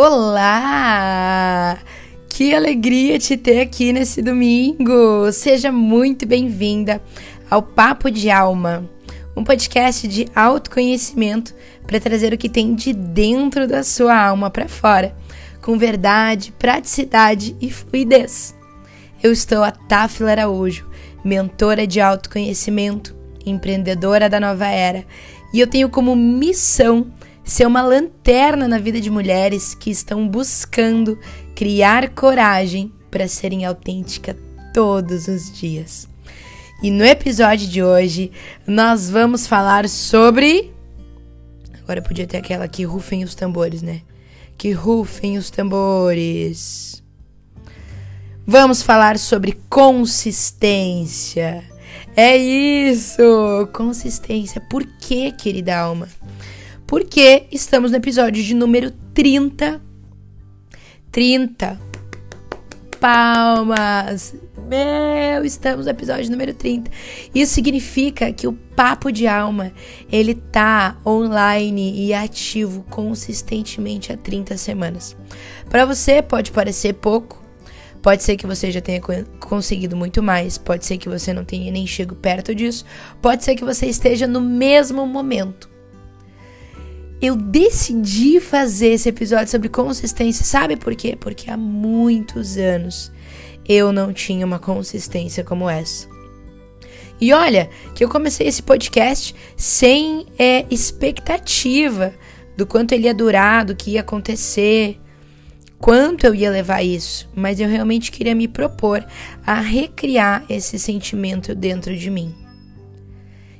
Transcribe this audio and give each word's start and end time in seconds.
Olá! 0.00 1.76
Que 2.28 2.54
alegria 2.54 3.18
te 3.18 3.36
ter 3.36 3.60
aqui 3.60 3.92
nesse 3.92 4.22
domingo! 4.22 5.32
Seja 5.32 5.72
muito 5.72 6.24
bem-vinda 6.24 7.02
ao 7.50 7.60
Papo 7.60 8.08
de 8.08 8.30
Alma, 8.30 8.88
um 9.36 9.42
podcast 9.42 10.06
de 10.06 10.28
autoconhecimento 10.36 11.52
para 11.84 11.98
trazer 11.98 12.32
o 12.32 12.38
que 12.38 12.48
tem 12.48 12.76
de 12.76 12.92
dentro 12.92 13.66
da 13.66 13.82
sua 13.82 14.16
alma 14.16 14.50
para 14.50 14.68
fora, 14.68 15.16
com 15.60 15.76
verdade, 15.76 16.54
praticidade 16.56 17.56
e 17.60 17.68
fluidez. 17.68 18.54
Eu 19.20 19.32
estou 19.32 19.64
a 19.64 19.72
Tafila 19.72 20.30
Araújo, 20.30 20.88
mentora 21.24 21.88
de 21.88 22.00
autoconhecimento, 22.00 23.16
empreendedora 23.44 24.30
da 24.30 24.38
nova 24.38 24.68
era, 24.68 25.04
e 25.52 25.58
eu 25.58 25.66
tenho 25.66 25.88
como 25.88 26.14
missão 26.14 27.12
ser 27.48 27.66
uma 27.66 27.80
lanterna 27.80 28.68
na 28.68 28.78
vida 28.78 29.00
de 29.00 29.10
mulheres 29.10 29.74
que 29.74 29.90
estão 29.90 30.28
buscando 30.28 31.18
criar 31.54 32.10
coragem 32.10 32.92
para 33.10 33.26
serem 33.26 33.64
autênticas 33.64 34.36
todos 34.74 35.28
os 35.28 35.50
dias. 35.50 36.06
E 36.82 36.90
no 36.90 37.02
episódio 37.04 37.66
de 37.66 37.82
hoje, 37.82 38.30
nós 38.66 39.08
vamos 39.08 39.46
falar 39.46 39.88
sobre. 39.88 40.70
Agora 41.82 42.02
podia 42.02 42.26
ter 42.26 42.36
aquela 42.36 42.68
que 42.68 42.84
rufem 42.84 43.24
os 43.24 43.34
tambores, 43.34 43.80
né? 43.80 44.02
Que 44.58 44.72
rufem 44.72 45.38
os 45.38 45.48
tambores. 45.48 47.02
Vamos 48.46 48.82
falar 48.82 49.18
sobre 49.18 49.58
consistência. 49.70 51.64
É 52.14 52.36
isso! 52.36 53.22
Consistência. 53.72 54.60
Por 54.60 54.84
que, 54.84 55.32
querida 55.32 55.78
alma? 55.78 56.08
Porque 56.88 57.44
estamos 57.52 57.90
no 57.90 57.98
episódio 57.98 58.42
de 58.42 58.54
número 58.54 58.90
30. 59.12 59.78
30. 61.12 61.78
Palmas! 62.98 64.34
Meu, 64.66 65.44
estamos 65.44 65.84
no 65.84 65.90
episódio 65.90 66.30
número 66.30 66.54
30. 66.54 66.90
Isso 67.34 67.52
significa 67.52 68.32
que 68.32 68.46
o 68.46 68.54
Papo 68.54 69.12
de 69.12 69.26
Alma, 69.26 69.70
ele 70.10 70.34
tá 70.34 70.96
online 71.04 72.06
e 72.06 72.14
ativo 72.14 72.82
consistentemente 72.88 74.10
há 74.10 74.16
30 74.16 74.56
semanas. 74.56 75.14
Para 75.68 75.84
você 75.84 76.22
pode 76.22 76.50
parecer 76.50 76.94
pouco, 76.94 77.46
Pode 78.00 78.22
ser 78.22 78.36
que 78.36 78.46
você 78.46 78.70
já 78.70 78.80
tenha 78.80 79.02
conseguido 79.40 79.96
muito 79.96 80.22
mais, 80.22 80.56
pode 80.56 80.86
ser 80.86 80.98
que 80.98 81.08
você 81.08 81.34
não 81.34 81.44
tenha 81.44 81.70
nem 81.72 81.84
chego 81.84 82.14
perto 82.14 82.54
disso, 82.54 82.84
pode 83.20 83.42
ser 83.42 83.56
que 83.56 83.64
você 83.64 83.86
esteja 83.86 84.24
no 84.24 84.40
mesmo 84.40 85.04
momento 85.04 85.68
eu 87.20 87.34
decidi 87.34 88.40
fazer 88.40 88.88
esse 88.88 89.08
episódio 89.08 89.50
sobre 89.50 89.68
consistência, 89.68 90.44
sabe 90.44 90.76
por 90.76 90.94
quê? 90.94 91.16
Porque 91.18 91.50
há 91.50 91.56
muitos 91.56 92.56
anos 92.56 93.10
eu 93.68 93.92
não 93.92 94.12
tinha 94.12 94.46
uma 94.46 94.58
consistência 94.58 95.42
como 95.44 95.68
essa. 95.68 96.08
E 97.20 97.32
olha, 97.32 97.68
que 97.94 98.04
eu 98.04 98.08
comecei 98.08 98.46
esse 98.46 98.62
podcast 98.62 99.34
sem 99.56 100.26
é, 100.38 100.64
expectativa 100.70 102.14
do 102.56 102.64
quanto 102.64 102.92
ele 102.92 103.04
ia 103.04 103.14
durar, 103.14 103.64
do 103.64 103.74
que 103.74 103.92
ia 103.92 104.00
acontecer, 104.00 105.00
quanto 105.78 106.24
eu 106.24 106.34
ia 106.34 106.50
levar 106.50 106.82
isso, 106.82 107.28
mas 107.34 107.58
eu 107.58 107.68
realmente 107.68 108.12
queria 108.12 108.34
me 108.34 108.46
propor 108.46 109.04
a 109.44 109.60
recriar 109.60 110.44
esse 110.48 110.78
sentimento 110.78 111.54
dentro 111.54 111.96
de 111.96 112.08
mim. 112.08 112.34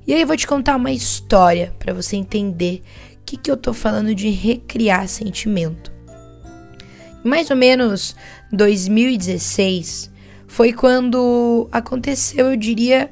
E 0.07 0.15
aí 0.15 0.23
eu 0.23 0.27
vou 0.27 0.37
te 0.37 0.47
contar 0.47 0.77
uma 0.77 0.91
história 0.91 1.75
para 1.79 1.93
você 1.93 2.17
entender 2.17 2.83
que, 3.29 3.37
que 3.37 3.51
eu 3.51 3.57
tô 3.59 3.75
falando 3.75 4.15
de 4.15 4.31
recriar 4.31 5.07
sentimento? 5.07 5.93
Mais 7.23 7.51
ou 7.51 7.57
menos 7.57 8.17
2016 8.51 10.11
foi 10.47 10.73
quando 10.73 11.69
aconteceu, 11.71 12.53
eu 12.53 12.57
diria, 12.57 13.11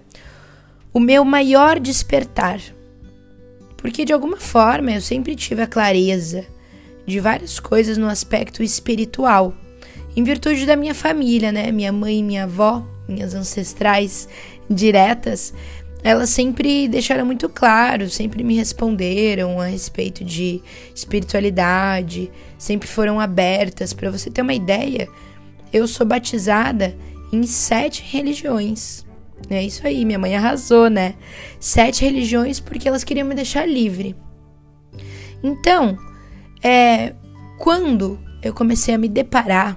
o 0.93 0.99
meu 0.99 1.23
maior 1.23 1.79
despertar. 1.79 2.61
Porque 3.77 4.07
de 4.07 4.13
alguma 4.15 4.39
forma 4.39 4.91
eu 4.91 5.03
sempre 5.03 5.37
tive 5.37 5.61
a 5.61 5.67
clareza 5.67 6.47
de 7.07 7.21
várias 7.21 7.61
coisas 7.61 7.99
no 7.99 8.09
aspecto 8.09 8.63
espiritual, 8.63 9.55
em 10.17 10.25
virtude 10.25 10.65
da 10.65 10.77
minha 10.77 10.95
família, 10.95 11.53
né? 11.53 11.71
Minha 11.71 11.93
mãe 11.93 12.25
minha 12.25 12.45
avó, 12.45 12.83
minhas 13.07 13.35
ancestrais 13.35 14.27
diretas, 14.69 15.53
elas 16.07 16.31
sempre 16.31 16.87
deixaram 16.87 17.27
muito 17.27 17.49
claro, 17.49 18.09
sempre 18.09 18.45
me 18.45 18.55
responderam 18.55 19.61
a 19.61 19.67
respeito 19.67 20.25
de 20.25 20.63
espiritualidade, 20.95 22.31
sempre 22.57 22.87
foram 22.87 23.19
abertas. 23.19 23.93
Para 23.93 24.09
você 24.09 24.31
ter 24.31 24.41
uma 24.41 24.55
ideia, 24.55 25.09
eu 25.73 25.85
sou 25.89 26.07
batizada 26.07 26.97
em 27.33 27.45
sete 27.45 28.05
religiões. 28.07 29.05
É 29.51 29.61
isso 29.61 29.85
aí, 29.85 30.05
minha 30.05 30.17
mãe 30.17 30.37
arrasou, 30.37 30.89
né? 30.89 31.17
Sete 31.59 32.05
religiões 32.05 32.61
porque 32.61 32.87
elas 32.87 33.03
queriam 33.03 33.27
me 33.27 33.35
deixar 33.35 33.69
livre. 33.69 34.15
Então, 35.43 35.99
é, 36.63 37.15
quando 37.59 38.17
eu 38.45 38.55
comecei 38.55 38.95
a 38.95 38.99
me 38.99 39.09
deparar 39.09 39.77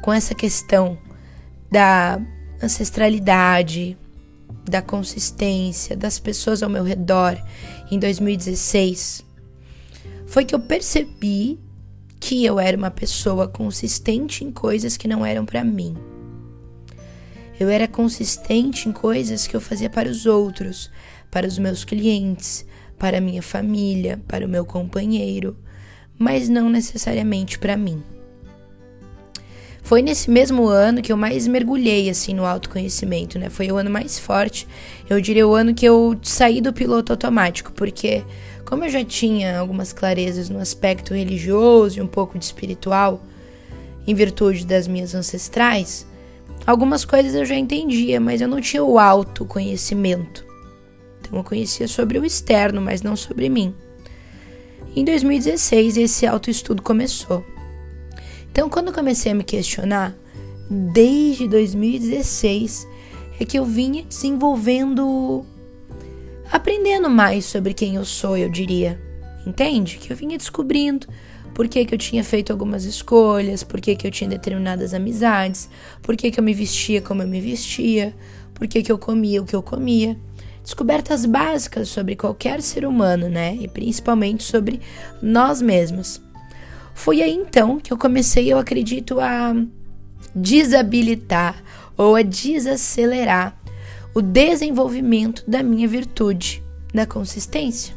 com 0.00 0.10
essa 0.10 0.34
questão 0.34 0.96
da 1.70 2.18
ancestralidade, 2.62 3.98
da 4.68 4.82
consistência 4.82 5.96
das 5.96 6.18
pessoas 6.18 6.62
ao 6.62 6.70
meu 6.70 6.84
redor 6.84 7.36
em 7.90 7.98
2016 7.98 9.24
foi 10.26 10.44
que 10.44 10.54
eu 10.54 10.60
percebi 10.60 11.58
que 12.20 12.44
eu 12.44 12.58
era 12.60 12.76
uma 12.76 12.90
pessoa 12.90 13.48
consistente 13.48 14.44
em 14.44 14.50
coisas 14.50 14.96
que 14.96 15.08
não 15.08 15.24
eram 15.24 15.46
para 15.46 15.64
mim. 15.64 15.96
Eu 17.58 17.68
era 17.68 17.88
consistente 17.88 18.88
em 18.88 18.92
coisas 18.92 19.46
que 19.46 19.56
eu 19.56 19.60
fazia 19.60 19.88
para 19.88 20.08
os 20.08 20.26
outros, 20.26 20.90
para 21.30 21.46
os 21.46 21.58
meus 21.58 21.84
clientes, 21.84 22.64
para 22.98 23.18
a 23.18 23.20
minha 23.20 23.42
família, 23.42 24.20
para 24.28 24.44
o 24.44 24.48
meu 24.48 24.64
companheiro, 24.64 25.56
mas 26.18 26.48
não 26.48 26.68
necessariamente 26.68 27.58
para 27.58 27.76
mim. 27.76 28.02
Foi 29.88 30.02
nesse 30.02 30.30
mesmo 30.30 30.66
ano 30.66 31.00
que 31.00 31.10
eu 31.10 31.16
mais 31.16 31.46
mergulhei 31.46 32.10
assim 32.10 32.34
no 32.34 32.44
autoconhecimento, 32.44 33.38
né? 33.38 33.48
Foi 33.48 33.72
o 33.72 33.76
ano 33.78 33.88
mais 33.88 34.18
forte. 34.18 34.68
Eu 35.08 35.18
diria 35.18 35.48
o 35.48 35.54
ano 35.54 35.72
que 35.72 35.86
eu 35.86 36.14
saí 36.22 36.60
do 36.60 36.74
piloto 36.74 37.10
automático, 37.10 37.72
porque 37.72 38.22
como 38.66 38.84
eu 38.84 38.90
já 38.90 39.02
tinha 39.02 39.58
algumas 39.58 39.90
clarezas 39.90 40.50
no 40.50 40.58
aspecto 40.58 41.14
religioso 41.14 41.98
e 41.98 42.02
um 42.02 42.06
pouco 42.06 42.38
de 42.38 42.44
espiritual, 42.44 43.22
em 44.06 44.14
virtude 44.14 44.66
das 44.66 44.86
minhas 44.86 45.14
ancestrais, 45.14 46.06
algumas 46.66 47.06
coisas 47.06 47.34
eu 47.34 47.46
já 47.46 47.56
entendia, 47.56 48.20
mas 48.20 48.42
eu 48.42 48.48
não 48.48 48.60
tinha 48.60 48.84
o 48.84 48.98
autoconhecimento. 48.98 50.44
Então 51.18 51.38
eu 51.38 51.42
conhecia 51.42 51.88
sobre 51.88 52.18
o 52.18 52.26
externo, 52.26 52.82
mas 52.82 53.00
não 53.00 53.16
sobre 53.16 53.48
mim. 53.48 53.74
Em 54.94 55.02
2016 55.02 55.96
esse 55.96 56.26
autoestudo 56.26 56.82
começou. 56.82 57.42
Então, 58.50 58.68
quando 58.68 58.88
eu 58.88 58.92
comecei 58.92 59.32
a 59.32 59.34
me 59.34 59.44
questionar, 59.44 60.14
desde 60.70 61.48
2016, 61.48 62.86
é 63.40 63.44
que 63.44 63.58
eu 63.58 63.64
vinha 63.64 64.02
desenvolvendo, 64.04 65.44
aprendendo 66.50 67.08
mais 67.08 67.44
sobre 67.44 67.72
quem 67.72 67.94
eu 67.94 68.04
sou, 68.04 68.36
eu 68.36 68.48
diria. 68.48 69.00
Entende? 69.46 69.96
Que 69.96 70.12
eu 70.12 70.16
vinha 70.16 70.36
descobrindo 70.36 71.06
por 71.54 71.66
que, 71.66 71.84
que 71.84 71.94
eu 71.94 71.98
tinha 71.98 72.22
feito 72.22 72.52
algumas 72.52 72.84
escolhas, 72.84 73.64
por 73.64 73.80
que, 73.80 73.96
que 73.96 74.06
eu 74.06 74.10
tinha 74.10 74.30
determinadas 74.30 74.94
amizades, 74.94 75.68
por 76.02 76.16
que, 76.16 76.30
que 76.30 76.38
eu 76.38 76.44
me 76.44 76.54
vestia 76.54 77.00
como 77.00 77.22
eu 77.22 77.26
me 77.26 77.40
vestia, 77.40 78.14
por 78.54 78.68
que, 78.68 78.82
que 78.82 78.92
eu 78.92 78.98
comia 78.98 79.42
o 79.42 79.44
que 79.44 79.56
eu 79.56 79.62
comia. 79.62 80.16
Descobertas 80.62 81.24
básicas 81.24 81.88
sobre 81.88 82.14
qualquer 82.14 82.60
ser 82.60 82.84
humano, 82.84 83.28
né? 83.28 83.56
E 83.60 83.66
principalmente 83.66 84.44
sobre 84.44 84.80
nós 85.22 85.62
mesmos. 85.62 86.20
Foi 86.98 87.22
aí 87.22 87.32
então 87.32 87.78
que 87.78 87.92
eu 87.92 87.96
comecei, 87.96 88.52
eu 88.52 88.58
acredito, 88.58 89.20
a 89.20 89.54
desabilitar 90.34 91.62
ou 91.96 92.16
a 92.16 92.22
desacelerar 92.22 93.56
o 94.12 94.20
desenvolvimento 94.20 95.44
da 95.46 95.62
minha 95.62 95.86
virtude, 95.86 96.60
da 96.92 97.06
consistência. 97.06 97.94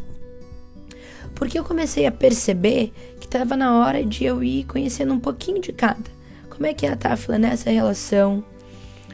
Porque 1.34 1.58
eu 1.58 1.64
comecei 1.64 2.06
a 2.06 2.12
perceber 2.12 2.94
que 3.20 3.26
estava 3.26 3.58
na 3.58 3.80
hora 3.80 4.06
de 4.06 4.24
eu 4.24 4.44
ir 4.44 4.66
conhecendo 4.66 5.16
um 5.16 5.20
pouquinho 5.20 5.60
de 5.60 5.74
cada. 5.74 6.12
Como 6.48 6.68
é 6.68 6.74
que 6.74 6.86
é 6.86 6.92
a 6.92 6.96
Tafla 6.96 7.40
nessa 7.40 7.72
relação? 7.72 8.44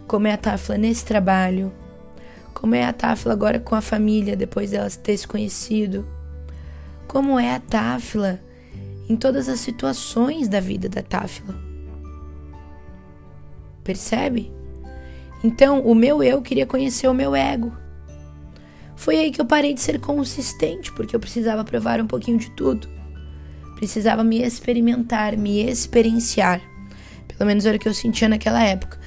Como 0.05 0.27
é 0.27 0.33
a 0.33 0.37
Tafla 0.37 0.77
nesse 0.77 1.05
trabalho? 1.05 1.71
Como 2.53 2.75
é 2.75 2.83
a 2.83 2.91
Tafla 2.91 3.31
agora 3.31 3.57
com 3.57 3.73
a 3.73 3.81
família 3.81 4.35
depois 4.35 4.71
dela 4.71 4.89
ter 4.89 5.15
se 5.15 5.25
conhecido? 5.25 6.05
Como 7.07 7.39
é 7.39 7.55
a 7.55 7.59
Tafla 7.61 8.45
em 9.09 9.15
todas 9.15 9.47
as 9.47 9.59
situações 9.59 10.47
da 10.47 10.59
vida 10.59 10.89
da 10.89 11.01
Táfila. 11.01 11.55
Percebe? 13.83 14.51
Então, 15.43 15.81
o 15.81 15.95
meu 15.95 16.21
eu 16.21 16.41
queria 16.41 16.65
conhecer 16.65 17.07
o 17.07 17.13
meu 17.13 17.35
ego. 17.35 17.71
Foi 18.95 19.17
aí 19.17 19.31
que 19.31 19.39
eu 19.39 19.45
parei 19.45 19.73
de 19.73 19.79
ser 19.79 19.99
consistente, 19.99 20.91
porque 20.91 21.15
eu 21.15 21.19
precisava 21.19 21.63
provar 21.63 22.01
um 22.01 22.07
pouquinho 22.07 22.37
de 22.37 22.49
tudo. 22.51 22.89
precisava 23.75 24.23
me 24.23 24.41
experimentar, 24.41 25.37
me 25.37 25.61
experienciar. 25.61 26.59
Pelo 27.27 27.45
menos 27.45 27.65
era 27.65 27.77
o 27.77 27.79
que 27.79 27.87
eu 27.87 27.93
sentia 27.93 28.27
naquela 28.27 28.63
época. 28.63 28.99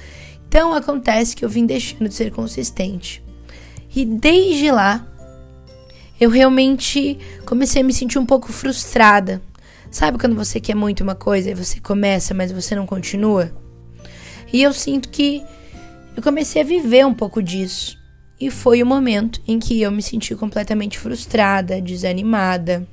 Então 0.47 0.73
acontece 0.73 1.35
que 1.35 1.43
eu 1.43 1.49
vim 1.49 1.65
deixando 1.65 2.07
de 2.07 2.13
ser 2.13 2.31
consistente. 2.31 3.21
E 3.93 4.05
desde 4.05 4.71
lá, 4.71 5.05
eu 6.19 6.29
realmente 6.29 7.19
comecei 7.45 7.81
a 7.81 7.85
me 7.85 7.93
sentir 7.93 8.17
um 8.17 8.25
pouco 8.25 8.51
frustrada. 8.51 9.41
Sabe 9.91 10.17
quando 10.17 10.37
você 10.37 10.61
quer 10.61 10.73
muito 10.73 11.01
uma 11.01 11.15
coisa 11.15 11.51
e 11.51 11.53
você 11.53 11.81
começa, 11.81 12.33
mas 12.33 12.49
você 12.49 12.73
não 12.73 12.87
continua? 12.87 13.51
E 14.51 14.63
eu 14.63 14.71
sinto 14.71 15.09
que 15.09 15.43
eu 16.15 16.23
comecei 16.23 16.61
a 16.61 16.65
viver 16.65 17.05
um 17.05 17.13
pouco 17.13 17.43
disso. 17.43 17.99
E 18.39 18.49
foi 18.49 18.81
o 18.81 18.85
momento 18.85 19.41
em 19.45 19.59
que 19.59 19.81
eu 19.81 19.91
me 19.91 20.01
senti 20.01 20.33
completamente 20.33 20.97
frustrada, 20.97 21.81
desanimada. 21.81 22.87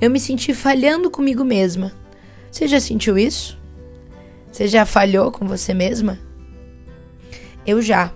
Eu 0.00 0.10
me 0.10 0.18
senti 0.18 0.52
falhando 0.52 1.10
comigo 1.10 1.44
mesma. 1.44 1.92
Você 2.50 2.66
já 2.66 2.80
sentiu 2.80 3.16
isso? 3.16 3.56
Você 4.50 4.66
já 4.66 4.84
falhou 4.84 5.30
com 5.30 5.46
você 5.46 5.72
mesma? 5.72 6.18
Eu 7.64 7.80
já. 7.80 8.12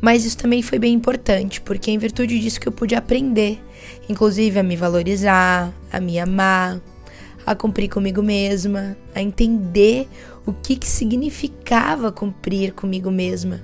Mas 0.00 0.24
isso 0.24 0.38
também 0.38 0.62
foi 0.62 0.78
bem 0.78 0.94
importante, 0.94 1.60
porque 1.60 1.90
em 1.90 1.98
virtude 1.98 2.38
disso 2.40 2.60
que 2.60 2.68
eu 2.68 2.72
pude 2.72 2.94
aprender, 2.94 3.62
inclusive 4.08 4.58
a 4.58 4.62
me 4.62 4.76
valorizar, 4.76 5.72
a 5.92 6.00
me 6.00 6.18
amar, 6.18 6.80
a 7.44 7.54
cumprir 7.54 7.88
comigo 7.88 8.22
mesma, 8.22 8.96
a 9.14 9.22
entender 9.22 10.08
o 10.46 10.52
que, 10.52 10.76
que 10.76 10.86
significava 10.86 12.10
cumprir 12.12 12.72
comigo 12.72 13.10
mesma. 13.10 13.62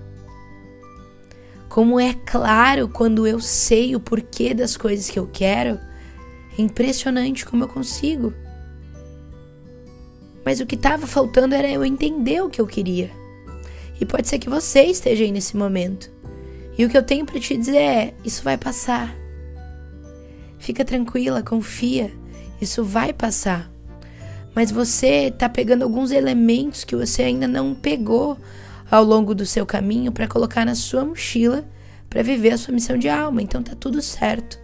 Como 1.69 1.99
é 1.99 2.15
claro 2.27 2.89
quando 2.89 3.27
eu 3.27 3.41
sei 3.41 3.97
o 3.97 4.01
porquê 4.01 4.55
das 4.55 4.77
coisas 4.77 5.11
que 5.11 5.19
eu 5.19 5.29
quero, 5.33 5.79
é 6.57 6.63
impressionante 6.63 7.45
como 7.45 7.65
eu 7.65 7.69
consigo. 7.69 8.33
Mas 10.45 10.61
o 10.61 10.67
que 10.67 10.75
estava 10.75 11.07
faltando 11.07 11.55
era 11.55 11.71
eu 11.71 11.85
entender 11.85 12.43
o 12.43 12.51
que 12.51 12.61
eu 12.61 12.67
queria. 12.67 13.11
E 14.01 14.05
pode 14.05 14.29
ser 14.29 14.39
que 14.39 14.49
você 14.49 14.85
esteja 14.85 15.25
aí 15.25 15.33
nesse 15.33 15.57
momento. 15.57 16.11
E 16.77 16.85
o 16.85 16.91
que 16.91 16.97
eu 16.97 17.03
tenho 17.03 17.25
para 17.25 17.41
te 17.41 17.57
dizer 17.57 17.77
é: 17.77 18.15
isso 18.25 18.43
vai 18.43 18.57
passar. 18.57 19.24
Fica 20.65 20.85
tranquila, 20.85 21.43
confia, 21.43 22.13
isso 22.61 22.83
vai 22.83 23.13
passar 23.13 23.73
mas 24.55 24.71
você 24.71 25.27
está 25.27 25.49
pegando 25.49 25.83
alguns 25.83 26.13
elementos 26.13 26.85
que 26.85 26.95
você 26.95 27.25
ainda 27.25 27.49
não 27.49 27.75
pegou 27.75 28.39
ao 28.91 29.03
longo 29.03 29.35
do 29.35 29.45
seu 29.45 29.67
caminho 29.67 30.13
para 30.13 30.29
colocar 30.29 30.65
na 30.65 30.75
sua 30.75 31.05
mochila 31.05 31.65
para 32.09 32.23
viver 32.23 32.53
a 32.53 32.59
sua 32.59 32.73
missão 32.73 32.97
de 32.97 33.09
alma. 33.09 33.43
Então 33.43 33.63
tá 33.63 33.75
tudo 33.75 34.01
certo. 34.01 34.59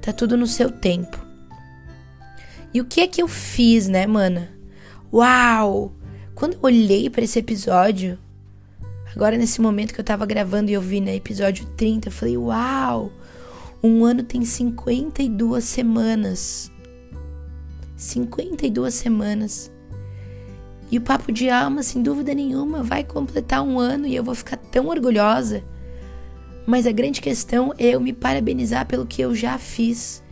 Tá 0.00 0.12
tudo 0.12 0.36
no 0.36 0.46
seu 0.46 0.70
tempo. 0.70 1.18
E 2.72 2.80
o 2.80 2.86
que 2.86 3.02
é 3.02 3.06
que 3.06 3.20
eu 3.20 3.28
fiz, 3.28 3.88
né, 3.88 4.06
mana? 4.06 4.50
Uau! 5.12 5.92
Quando 6.34 6.54
eu 6.54 6.60
olhei 6.62 7.10
para 7.10 7.24
esse 7.24 7.38
episódio, 7.38 8.18
agora 9.14 9.36
nesse 9.36 9.60
momento 9.60 9.92
que 9.92 10.00
eu 10.00 10.04
tava 10.04 10.24
gravando 10.24 10.70
e 10.70 10.74
eu 10.74 10.80
vi, 10.80 11.00
né, 11.00 11.14
episódio 11.14 11.66
30, 11.76 12.08
eu 12.08 12.12
falei: 12.12 12.36
"Uau! 12.36 13.10
Um 13.82 14.04
ano 14.04 14.22
tem 14.22 14.44
52 14.44 15.64
semanas." 15.64 16.70
52 17.96 18.94
semanas. 18.94 19.72
E 20.90 20.98
o 20.98 21.00
Papo 21.00 21.32
de 21.32 21.50
Alma, 21.50 21.82
sem 21.82 22.02
dúvida 22.02 22.32
nenhuma, 22.32 22.82
vai 22.82 23.02
completar 23.02 23.62
um 23.62 23.78
ano 23.78 24.06
e 24.06 24.14
eu 24.14 24.22
vou 24.22 24.34
ficar 24.34 24.56
tão 24.56 24.86
orgulhosa. 24.86 25.64
Mas 26.66 26.86
a 26.86 26.92
grande 26.92 27.20
questão 27.20 27.72
é 27.78 27.90
eu 27.90 28.00
me 28.00 28.12
parabenizar 28.12 28.86
pelo 28.86 29.06
que 29.06 29.22
eu 29.22 29.34
já 29.34 29.58
fiz. 29.58 30.22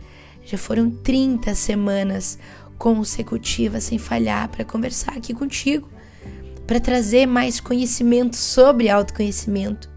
Já 0.43 0.57
foram 0.57 0.89
30 0.89 1.55
semanas 1.55 2.37
consecutivas 2.77 3.83
sem 3.83 3.97
falhar 3.97 4.47
para 4.49 4.63
conversar 4.63 5.13
aqui 5.17 5.33
contigo, 5.33 5.89
para 6.67 6.79
trazer 6.79 7.25
mais 7.25 7.59
conhecimento 7.59 8.35
sobre 8.35 8.89
autoconhecimento. 8.89 9.89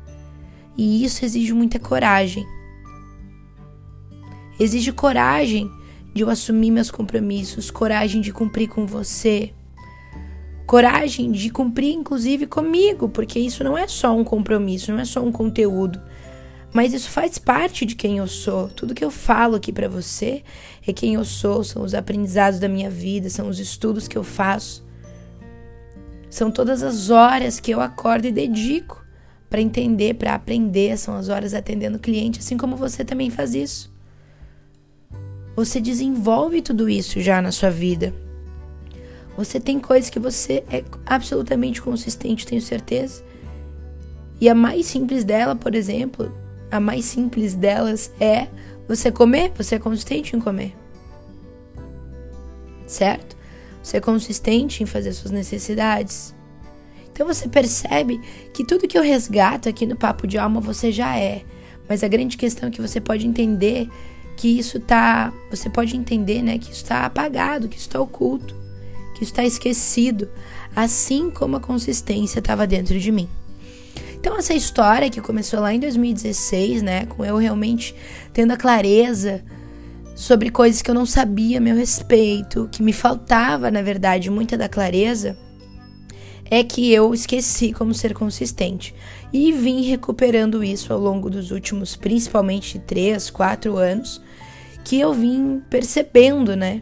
E 0.77 1.05
isso 1.05 1.25
exige 1.25 1.53
muita 1.53 1.79
coragem. 1.79 2.47
Exige 4.59 4.93
coragem 4.93 5.71
de 6.13 6.23
eu 6.23 6.31
assumir 6.31 6.71
meus 6.71 6.91
compromissos, 6.91 7.71
coragem 7.71 8.21
de 8.21 8.33
cumprir 8.33 8.69
com 8.69 8.87
você, 8.87 9.53
coragem 10.67 11.31
de 11.31 11.49
cumprir 11.49 11.95
inclusive 11.95 12.47
comigo, 12.47 13.09
porque 13.09 13.39
isso 13.39 13.63
não 13.63 13.79
é 13.79 13.87
só 13.87 14.17
um 14.17 14.25
compromisso, 14.25 14.91
não 14.91 14.99
é 14.99 15.05
só 15.05 15.23
um 15.23 15.31
conteúdo, 15.31 16.01
mas 16.73 16.93
isso 16.93 17.09
faz 17.09 17.39
parte 17.39 17.87
de 17.87 17.95
quem 17.95 18.19
eu 18.19 18.27
sou. 18.27 18.69
Tudo 18.69 18.95
que 18.95 19.05
eu 19.05 19.11
falo 19.11 19.57
aqui 19.57 19.73
para 19.73 19.89
você 19.89 20.43
é 20.87 20.93
quem 20.93 21.15
eu 21.15 21.25
sou, 21.25 21.63
são 21.63 21.83
os 21.83 21.95
aprendizados 21.95 22.59
da 22.59 22.69
minha 22.69 22.91
vida, 22.91 23.31
são 23.31 23.49
os 23.49 23.59
estudos 23.59 24.07
que 24.07 24.19
eu 24.19 24.25
faço. 24.25 24.87
São 26.29 26.51
todas 26.51 26.83
as 26.83 27.09
horas 27.09 27.59
que 27.59 27.71
eu 27.71 27.81
acordo 27.81 28.27
e 28.27 28.33
dedico 28.33 29.03
para 29.49 29.63
entender, 29.63 30.15
para 30.15 30.35
aprender, 30.35 30.99
são 30.99 31.15
as 31.17 31.29
horas 31.29 31.55
atendendo 31.55 31.99
cliente, 31.99 32.41
assim 32.41 32.57
como 32.59 32.77
você 32.77 33.05
também 33.05 33.31
faz 33.31 33.55
isso. 33.55 33.91
Você 35.59 35.81
desenvolve 35.81 36.63
tudo 36.63 36.89
isso 36.89 37.21
já 37.21 37.43
na 37.43 37.51
sua 37.51 37.69
vida. 37.69 38.15
Você 39.37 39.59
tem 39.59 39.81
coisas 39.81 40.09
que 40.09 40.21
você 40.21 40.63
é 40.71 40.85
absolutamente 41.05 41.83
consistente, 41.83 42.47
tenho 42.47 42.63
certeza. 42.63 43.25
E 44.41 44.49
a 44.49 44.55
mais 44.55 44.87
simples 44.87 45.25
dela, 45.25 45.57
por 45.57 45.75
exemplo, 45.75 46.33
a 46.71 46.79
mais 46.79 47.07
simples 47.07 47.57
delas 47.57 48.09
é 48.21 48.47
você 48.87 49.11
comer, 49.11 49.51
você 49.57 49.75
é 49.75 49.79
consistente 49.81 50.37
em 50.37 50.41
comer. 50.41 50.77
Certo? 52.87 53.37
Você 53.83 53.97
é 53.97 54.01
consistente 54.01 54.85
em 54.85 54.87
fazer 54.87 55.13
suas 55.13 55.33
necessidades. 55.33 56.37
Então 57.11 57.27
você 57.27 57.49
percebe 57.49 58.21
que 58.55 58.65
tudo 58.65 58.87
que 58.87 58.97
eu 58.97 59.03
resgato 59.03 59.69
aqui 59.69 59.87
no 59.87 59.97
Papo 59.97 60.25
de 60.25 60.39
Alma 60.39 60.61
você 60.61 60.93
já 60.93 61.19
é. 61.19 61.43
Mas 61.89 62.05
a 62.05 62.09
grande 62.09 62.37
questão 62.37 62.71
que 62.71 62.81
você 62.81 63.01
pode 63.01 63.27
entender 63.27 63.89
que 64.39 64.57
isso 64.57 64.79
tá, 64.79 65.33
você 65.51 65.69
pode 65.69 65.97
entender, 65.97 66.43
né, 66.43 66.59
que 66.59 66.71
isso 66.71 66.85
está 66.85 67.05
apagado, 67.05 67.69
que 67.69 67.77
isso 67.77 67.89
está 67.89 68.01
oculto, 68.01 68.55
que 69.17 69.25
isso 69.25 69.33
está 69.33 69.45
esquecido, 69.45 70.31
assim 70.77 71.29
como 71.29 71.57
a 71.57 71.61
consistência 71.61 72.39
estava 72.39 72.65
dentro 72.65 73.01
de 73.01 73.11
mim. 73.11 73.29
Então 74.15 74.39
essa 74.39 74.55
história 74.55 75.11
que 75.11 75.21
começou 75.21 75.59
lá 75.59 75.75
em 75.75 75.81
2016, 75.81 76.83
né, 76.83 77.07
com 77.07 77.25
eu 77.25 77.37
realmente 77.37 77.97
tendo 78.33 78.53
a 78.53 78.57
clareza 78.57 79.45
sobre 80.15 80.51
coisas 80.51 80.83
que 80.83 80.91
eu 80.91 80.95
não 80.95 81.05
sabia 81.05 81.59
a 81.59 81.61
meu 81.61 81.75
respeito, 81.75 82.69
que 82.71 82.81
me 82.81 82.93
faltava, 82.93 83.73
na 83.73 83.83
verdade, 83.83 84.31
muita 84.31 84.57
da 84.57 84.69
clareza, 84.69 85.37
é 86.49 86.63
que 86.63 86.93
eu 86.93 87.13
esqueci 87.13 87.73
como 87.73 87.93
ser 87.93 88.15
consistente 88.15 88.95
e 89.33 89.51
vim 89.51 89.83
recuperando 89.83 90.63
isso 90.63 90.93
ao 90.93 91.01
longo 91.01 91.29
dos 91.29 91.51
últimos, 91.51 91.97
principalmente, 91.97 92.79
três, 92.79 93.31
quatro 93.31 93.77
anos, 93.77 94.23
que 94.89 94.99
eu 94.99 95.13
vim 95.13 95.61
percebendo, 95.69 96.57
né? 96.57 96.81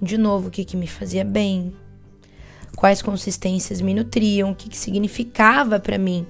De 0.00 0.16
novo, 0.16 0.48
o 0.48 0.50
que, 0.50 0.64
que 0.64 0.78
me 0.78 0.86
fazia 0.86 1.22
bem, 1.22 1.76
quais 2.74 3.02
consistências 3.02 3.82
me 3.82 3.92
nutriam, 3.92 4.50
o 4.50 4.54
que, 4.54 4.70
que 4.70 4.78
significava 4.78 5.78
para 5.78 5.98
mim 5.98 6.26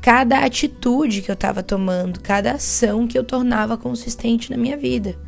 cada 0.00 0.44
atitude 0.44 1.22
que 1.22 1.30
eu 1.30 1.34
estava 1.34 1.60
tomando, 1.60 2.20
cada 2.20 2.52
ação 2.52 3.08
que 3.08 3.18
eu 3.18 3.24
tornava 3.24 3.76
consistente 3.76 4.48
na 4.48 4.56
minha 4.56 4.76
vida. 4.76 5.18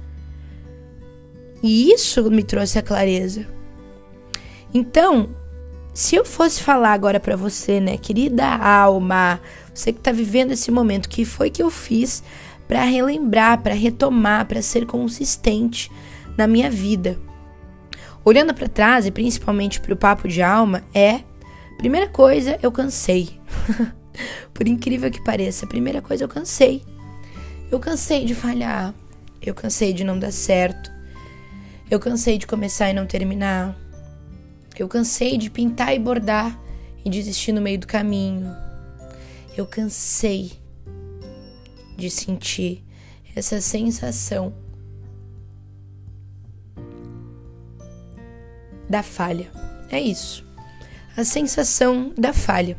E 1.60 1.90
isso 1.90 2.30
me 2.30 2.44
trouxe 2.44 2.78
a 2.78 2.82
clareza. 2.82 3.48
Então, 4.72 5.30
se 5.92 6.14
eu 6.14 6.24
fosse 6.24 6.62
falar 6.62 6.92
agora 6.92 7.18
para 7.18 7.34
você, 7.34 7.80
né, 7.80 7.96
querida 7.96 8.46
alma, 8.46 9.40
você 9.74 9.92
que 9.92 9.98
está 9.98 10.12
vivendo 10.12 10.52
esse 10.52 10.70
momento, 10.70 11.08
que 11.08 11.24
foi 11.24 11.50
que 11.50 11.64
eu 11.64 11.70
fiz 11.70 12.22
para 12.66 12.85
relembrar, 12.85 13.62
para 13.62 13.75
retomar, 13.75 14.46
para 14.46 14.62
ser 14.62 14.87
consistente 14.87 15.90
na 16.37 16.46
minha 16.46 16.70
vida? 16.70 17.18
Olhando 18.25 18.52
para 18.52 18.68
trás 18.68 19.06
e 19.06 19.11
principalmente 19.11 19.80
para 19.80 19.94
o 19.94 19.96
papo 19.96 20.26
de 20.26 20.42
alma, 20.42 20.82
é 20.92 21.20
primeira 21.78 22.08
coisa, 22.08 22.58
eu 22.62 22.73
cansei. 22.73 23.38
Por 24.52 24.66
incrível 24.66 25.11
que 25.11 25.23
pareça, 25.23 25.66
primeira 25.66 26.02
coisa 26.02 26.25
eu 26.25 26.28
cansei. 26.28 26.82
Eu 27.70 27.78
cansei 27.78 28.25
de 28.25 28.35
falhar, 28.35 28.94
eu 29.40 29.54
cansei 29.54 29.92
de 29.92 30.02
não 30.02 30.18
dar 30.18 30.32
certo. 30.32 30.90
Eu 31.88 32.00
cansei 32.00 32.37
de 32.37 32.46
começar 32.46 32.90
e 32.90 32.92
não 32.92 33.06
terminar. 33.06 33.76
Eu 34.76 34.88
cansei 34.88 35.38
de 35.38 35.49
pintar 35.49 35.94
e 35.94 35.99
bordar 35.99 36.58
e 37.04 37.11
desistir 37.11 37.52
no 37.52 37.62
meio 37.62 37.78
do 37.78 37.87
caminho. 37.87 38.52
Eu 39.56 39.66
cansei 39.66 40.52
de 41.96 42.10
sentir 42.10 42.84
essa 43.34 43.60
sensação 43.60 44.52
da 48.88 49.02
falha. 49.02 49.50
É 49.90 50.00
isso. 50.00 50.44
A 51.16 51.24
sensação 51.24 52.12
da 52.16 52.32
falha. 52.32 52.76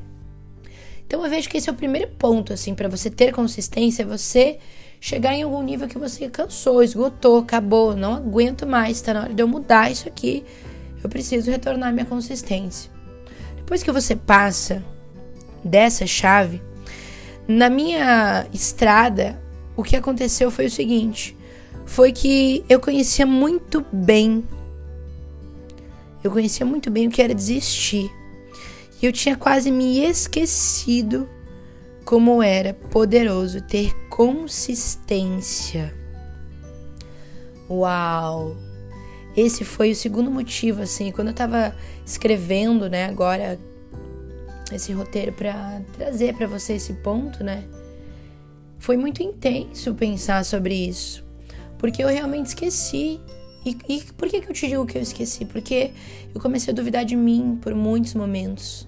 Então 1.06 1.24
eu 1.24 1.30
vejo 1.30 1.50
que 1.50 1.58
esse 1.58 1.70
é 1.70 1.72
o 1.72 1.76
primeiro 1.76 2.10
ponto 2.10 2.52
assim 2.54 2.76
para 2.76 2.90
você 2.90 3.10
ter 3.10 3.32
consistência, 3.32 4.04
é 4.04 4.06
você 4.06 4.60
chegar 5.00 5.34
em 5.34 5.44
algum 5.44 5.62
nível 5.62 5.88
que 5.88 5.98
você 5.98 6.30
cansou, 6.30 6.84
esgotou, 6.84 7.40
acabou, 7.40 7.96
não 7.96 8.16
aguento 8.16 8.66
mais, 8.68 9.02
tá 9.02 9.14
na 9.14 9.22
hora 9.22 9.34
de 9.34 9.42
eu 9.42 9.48
mudar 9.48 9.92
isso 9.92 10.08
aqui. 10.08 10.44
Eu 11.04 11.10
preciso 11.10 11.52
retornar 11.52 11.94
minha 11.94 12.06
consistência. 12.06 12.92
Depois 13.56 13.84
que 13.84 13.92
você 13.92 14.16
passa 14.16 14.84
dessa 15.64 16.06
chave, 16.08 16.62
na 17.48 17.70
minha 17.70 18.48
estrada, 18.54 19.42
o 19.76 19.84
que 19.84 19.96
aconteceu 19.96 20.52
foi 20.52 20.66
o 20.66 20.72
seguinte: 20.72 21.38
foi 21.86 22.12
que 22.12 22.66
eu 22.68 22.80
conhecia 22.80 23.26
muito 23.26 23.86
bem, 23.92 24.44
eu 26.24 26.32
conhecia 26.32 26.66
muito 26.66 26.92
bem 26.92 27.08
o 27.08 27.12
que 27.12 27.22
era 27.22 27.34
desistir. 27.34 28.12
E 29.02 29.06
eu 29.06 29.14
tinha 29.14 29.36
quase 29.36 29.72
me 29.72 30.00
esquecido 30.00 31.30
como 32.04 32.42
era 32.42 32.74
poderoso 32.74 33.62
ter 33.62 33.94
consistência. 34.10 35.94
Uau! 37.70 38.56
Esse 39.36 39.64
foi 39.64 39.92
o 39.92 39.96
segundo 39.96 40.32
motivo, 40.32 40.82
assim, 40.82 41.12
quando 41.12 41.28
eu 41.28 41.34
tava 41.34 41.76
escrevendo, 42.04 42.90
né, 42.90 43.06
agora 43.06 43.60
esse 44.72 44.92
roteiro 44.94 45.32
para 45.34 45.82
trazer 45.94 46.36
para 46.36 46.48
você 46.48 46.74
esse 46.74 46.94
ponto, 46.94 47.44
né? 47.44 47.64
Foi 48.80 48.98
muito 48.98 49.24
intenso 49.24 49.94
pensar 49.96 50.46
sobre 50.46 50.74
isso, 50.74 51.24
porque 51.78 52.04
eu 52.04 52.08
realmente 52.08 52.48
esqueci. 52.48 53.20
E, 53.66 53.78
e 53.90 54.02
por 54.14 54.30
que, 54.30 54.40
que 54.42 54.50
eu 54.50 54.54
te 54.54 54.68
digo 54.68 54.86
que 54.86 54.98
eu 54.98 55.02
esqueci? 55.02 55.46
Porque 55.46 55.92
eu 56.34 56.40
comecei 56.40 56.72
a 56.72 56.76
duvidar 56.76 57.04
de 57.04 57.16
mim 57.16 57.58
por 57.62 57.74
muitos 57.74 58.14
momentos 58.14 58.88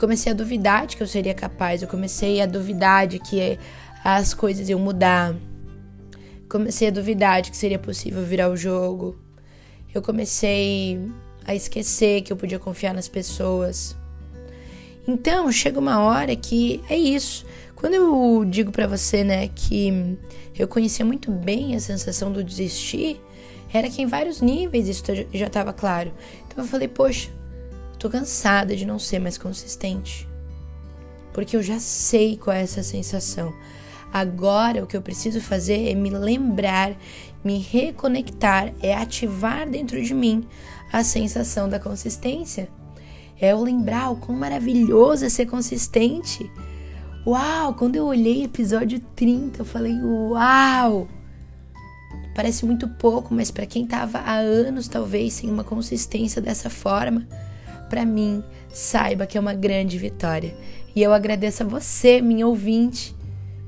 comecei 0.00 0.32
a 0.32 0.34
duvidar 0.34 0.86
de 0.86 0.96
que 0.96 1.02
eu 1.02 1.06
seria 1.06 1.34
capaz, 1.34 1.82
eu 1.82 1.88
comecei 1.88 2.40
a 2.40 2.46
duvidar 2.46 3.06
de 3.06 3.18
que 3.18 3.58
as 4.02 4.32
coisas 4.32 4.68
iam 4.70 4.80
mudar. 4.80 5.36
Comecei 6.48 6.88
a 6.88 6.90
duvidar 6.90 7.42
de 7.42 7.50
que 7.50 7.56
seria 7.56 7.78
possível 7.78 8.24
virar 8.24 8.48
o 8.48 8.56
jogo. 8.56 9.20
Eu 9.94 10.00
comecei 10.00 10.98
a 11.50 11.54
esquecer 11.54 12.22
que 12.22 12.32
eu 12.32 12.36
podia 12.36 12.58
confiar 12.58 12.94
nas 12.94 13.08
pessoas. 13.08 13.96
Então, 15.06 15.50
chega 15.50 15.78
uma 15.78 16.00
hora 16.00 16.34
que 16.36 16.82
é 16.88 16.96
isso. 16.96 17.44
Quando 17.74 17.94
eu 17.94 18.44
digo 18.44 18.70
para 18.70 18.86
você, 18.86 19.24
né, 19.24 19.48
que 19.48 20.18
eu 20.58 20.68
conhecia 20.68 21.04
muito 21.04 21.30
bem 21.30 21.74
a 21.74 21.80
sensação 21.80 22.30
do 22.32 22.44
desistir, 22.44 23.20
era 23.72 23.88
que 23.88 24.02
em 24.02 24.06
vários 24.06 24.40
níveis 24.40 24.88
isso 24.88 25.02
já 25.32 25.46
estava 25.46 25.72
claro. 25.72 26.12
Então 26.46 26.64
eu 26.64 26.68
falei, 26.68 26.88
poxa, 26.88 27.30
Tô 28.00 28.08
cansada 28.08 28.74
de 28.74 28.86
não 28.86 28.98
ser 28.98 29.18
mais 29.18 29.36
consistente. 29.36 30.26
Porque 31.34 31.54
eu 31.54 31.62
já 31.62 31.78
sei 31.78 32.38
qual 32.38 32.56
é 32.56 32.62
essa 32.62 32.82
sensação. 32.82 33.52
Agora 34.10 34.82
o 34.82 34.86
que 34.86 34.96
eu 34.96 35.02
preciso 35.02 35.38
fazer 35.38 35.90
é 35.90 35.94
me 35.94 36.08
lembrar, 36.08 36.96
me 37.44 37.58
reconectar, 37.58 38.72
é 38.82 38.94
ativar 38.94 39.68
dentro 39.68 40.02
de 40.02 40.14
mim 40.14 40.48
a 40.92 41.04
sensação 41.04 41.68
da 41.68 41.78
consistência. 41.78 42.68
É 43.40 43.52
eu 43.52 43.62
lembrar 43.62 44.10
o 44.10 44.16
quão 44.16 44.36
maravilhoso 44.36 45.24
é 45.24 45.28
ser 45.28 45.46
consistente. 45.46 46.50
Uau, 47.26 47.74
quando 47.74 47.96
eu 47.96 48.06
olhei 48.06 48.44
episódio 48.44 49.00
30, 49.14 49.60
eu 49.60 49.64
falei: 49.64 49.94
"Uau!" 50.02 51.08
Parece 52.34 52.64
muito 52.64 52.88
pouco, 52.88 53.34
mas 53.34 53.50
para 53.50 53.66
quem 53.66 53.86
tava 53.86 54.18
há 54.18 54.36
anos 54.36 54.88
talvez 54.88 55.34
sem 55.34 55.50
uma 55.50 55.64
consistência 55.64 56.40
dessa 56.40 56.70
forma, 56.70 57.26
para 57.88 58.04
mim, 58.04 58.42
saiba 58.72 59.26
que 59.26 59.36
é 59.36 59.40
uma 59.40 59.54
grande 59.54 59.98
vitória. 59.98 60.54
E 60.94 61.02
eu 61.02 61.12
agradeço 61.12 61.62
a 61.62 61.66
você, 61.66 62.20
minha 62.20 62.46
ouvinte, 62.46 63.14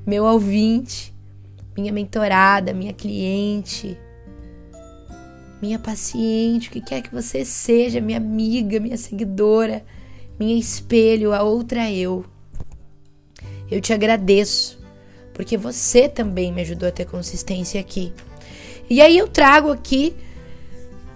meu 0.05 0.25
ouvinte, 0.25 1.13
minha 1.77 1.91
mentorada, 1.91 2.73
minha 2.73 2.93
cliente, 2.93 3.97
minha 5.63 5.79
paciente, 5.79 6.67
o 6.67 6.71
que 6.71 6.81
quer 6.81 7.01
que 7.01 7.13
você 7.13 7.45
seja, 7.45 8.01
minha 8.01 8.17
amiga, 8.17 8.81
minha 8.81 8.97
seguidora, 8.97 9.81
minha 10.37 10.59
espelho, 10.59 11.31
a 11.31 11.41
outra 11.41 11.89
eu. 11.89 12.25
Eu 13.71 13.79
te 13.79 13.93
agradeço, 13.93 14.77
porque 15.33 15.55
você 15.55 16.09
também 16.09 16.51
me 16.51 16.59
ajudou 16.63 16.89
a 16.89 16.91
ter 16.91 17.05
consistência 17.05 17.79
aqui. 17.79 18.11
E 18.89 19.01
aí 19.01 19.17
eu 19.17 19.25
trago 19.25 19.71
aqui 19.71 20.13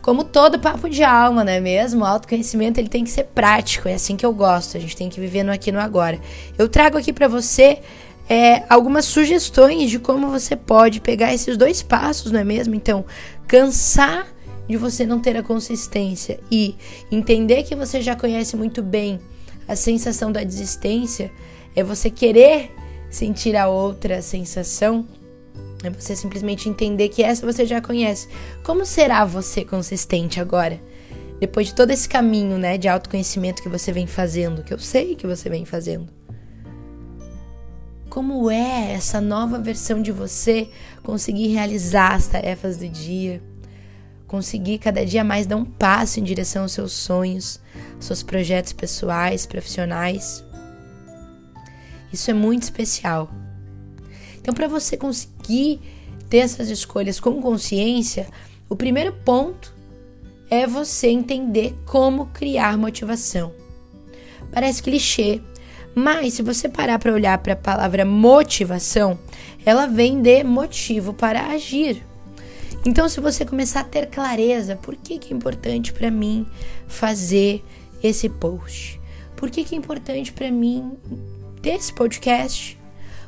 como 0.01 0.23
todo 0.23 0.57
papo 0.57 0.89
de 0.89 1.03
alma, 1.03 1.43
não 1.43 1.51
é 1.51 1.59
mesmo? 1.59 2.03
O 2.03 2.07
autoconhecimento 2.07 2.79
ele 2.79 2.87
tem 2.87 3.03
que 3.03 3.09
ser 3.09 3.25
prático, 3.25 3.89
é 3.89 3.95
assim 3.95 4.15
que 4.15 4.25
eu 4.25 4.33
gosto. 4.33 4.77
A 4.77 4.79
gente 4.79 4.95
tem 4.95 5.09
que 5.09 5.19
viver 5.19 5.43
no 5.43 5.51
aqui 5.51 5.73
no 5.73 5.79
agora. 5.81 6.21
Eu 6.57 6.69
trago 6.69 6.97
aqui 6.97 7.11
para 7.11 7.27
você 7.27 7.81
é, 8.29 8.63
algumas 8.69 9.03
sugestões 9.03 9.89
de 9.89 9.99
como 9.99 10.29
você 10.29 10.55
pode 10.55 11.01
pegar 11.01 11.33
esses 11.33 11.57
dois 11.57 11.83
passos, 11.83 12.31
não 12.31 12.39
é 12.39 12.45
mesmo? 12.45 12.73
Então, 12.73 13.03
cansar 13.45 14.36
de 14.67 14.77
você 14.77 15.05
não 15.05 15.19
ter 15.19 15.37
a 15.37 15.43
consistência 15.43 16.39
e 16.51 16.75
entender 17.11 17.63
que 17.63 17.75
você 17.75 18.01
já 18.01 18.15
conhece 18.15 18.55
muito 18.55 18.81
bem 18.81 19.19
a 19.67 19.75
sensação 19.75 20.31
da 20.31 20.43
desistência, 20.43 21.31
é 21.75 21.83
você 21.83 22.09
querer 22.09 22.71
sentir 23.09 23.55
a 23.55 23.67
outra 23.67 24.21
sensação 24.21 25.05
é 25.83 25.89
você 25.89 26.15
simplesmente 26.15 26.67
entender 26.67 27.09
que 27.09 27.21
essa 27.21 27.45
você 27.45 27.65
já 27.65 27.79
conhece. 27.79 28.27
Como 28.63 28.85
será 28.85 29.23
você 29.25 29.63
consistente 29.63 30.39
agora? 30.39 30.81
Depois 31.39 31.67
de 31.67 31.75
todo 31.75 31.91
esse 31.91 32.09
caminho, 32.09 32.57
né, 32.57 32.77
de 32.77 32.87
autoconhecimento 32.87 33.61
que 33.61 33.69
você 33.69 33.91
vem 33.91 34.07
fazendo, 34.07 34.63
que 34.63 34.73
eu 34.73 34.79
sei 34.79 35.15
que 35.15 35.27
você 35.27 35.49
vem 35.49 35.65
fazendo. 35.65 36.07
Como 38.09 38.49
é 38.49 38.93
essa 38.93 39.21
nova 39.21 39.59
versão 39.59 40.01
de 40.01 40.11
você 40.11 40.69
conseguir 41.03 41.49
realizar 41.49 42.15
as 42.15 42.25
tarefas 42.25 42.77
do 42.77 42.89
dia? 42.89 43.41
Conseguir 44.27 44.79
cada 44.79 45.05
dia 45.05 45.23
mais 45.23 45.47
dar 45.47 45.55
um 45.55 45.65
passo 45.65 46.19
em 46.19 46.23
direção 46.23 46.63
aos 46.63 46.73
seus 46.73 46.91
sonhos, 46.91 47.59
seus 47.99 48.21
projetos 48.21 48.73
pessoais, 48.73 49.45
profissionais. 49.45 50.43
Isso 52.11 52.29
é 52.29 52.33
muito 52.33 52.63
especial. 52.63 53.31
Então, 54.39 54.53
para 54.53 54.67
você 54.67 54.97
conseguir 54.97 55.79
ter 56.29 56.39
essas 56.39 56.69
escolhas 56.69 57.19
com 57.19 57.41
consciência, 57.41 58.27
o 58.69 58.75
primeiro 58.75 59.13
ponto 59.13 59.73
é 60.49 60.67
você 60.67 61.07
entender 61.07 61.75
como 61.85 62.27
criar 62.27 62.77
motivação. 62.77 63.53
Parece 64.51 64.81
clichê, 64.81 65.41
mas 65.93 66.35
se 66.35 66.41
você 66.41 66.69
parar 66.69 66.99
para 66.99 67.13
olhar 67.13 67.37
para 67.39 67.53
a 67.53 67.57
palavra 67.57 68.05
motivação, 68.05 69.17
ela 69.65 69.85
vem 69.85 70.21
de 70.21 70.43
motivo 70.43 71.13
para 71.13 71.47
agir. 71.47 72.03
Então, 72.87 73.09
se 73.09 73.19
você 73.19 73.43
começar 73.43 73.81
a 73.81 73.83
ter 73.83 74.05
clareza, 74.05 74.77
por 74.77 74.95
que, 74.95 75.19
que 75.19 75.33
é 75.33 75.35
importante 75.35 75.91
para 75.91 76.09
mim 76.09 76.47
fazer 76.87 77.61
esse 78.01 78.29
post? 78.29 78.97
Por 79.35 79.49
que, 79.49 79.65
que 79.65 79.75
é 79.75 79.77
importante 79.77 80.31
para 80.31 80.49
mim 80.49 80.93
ter 81.61 81.71
esse 81.71 81.91
podcast? 81.91 82.79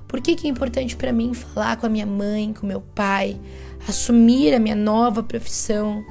Por 0.07 0.21
que, 0.21 0.37
que 0.37 0.47
é 0.47 0.49
importante 0.49 0.95
para 0.95 1.11
mim 1.11 1.33
falar 1.33 1.75
com 1.75 1.85
a 1.85 1.89
minha 1.89 2.05
mãe, 2.05 2.53
com 2.53 2.65
meu 2.65 2.79
pai, 2.79 3.37
assumir 3.85 4.53
a 4.53 4.59
minha 4.59 4.77
nova 4.77 5.21
profissão? 5.21 6.05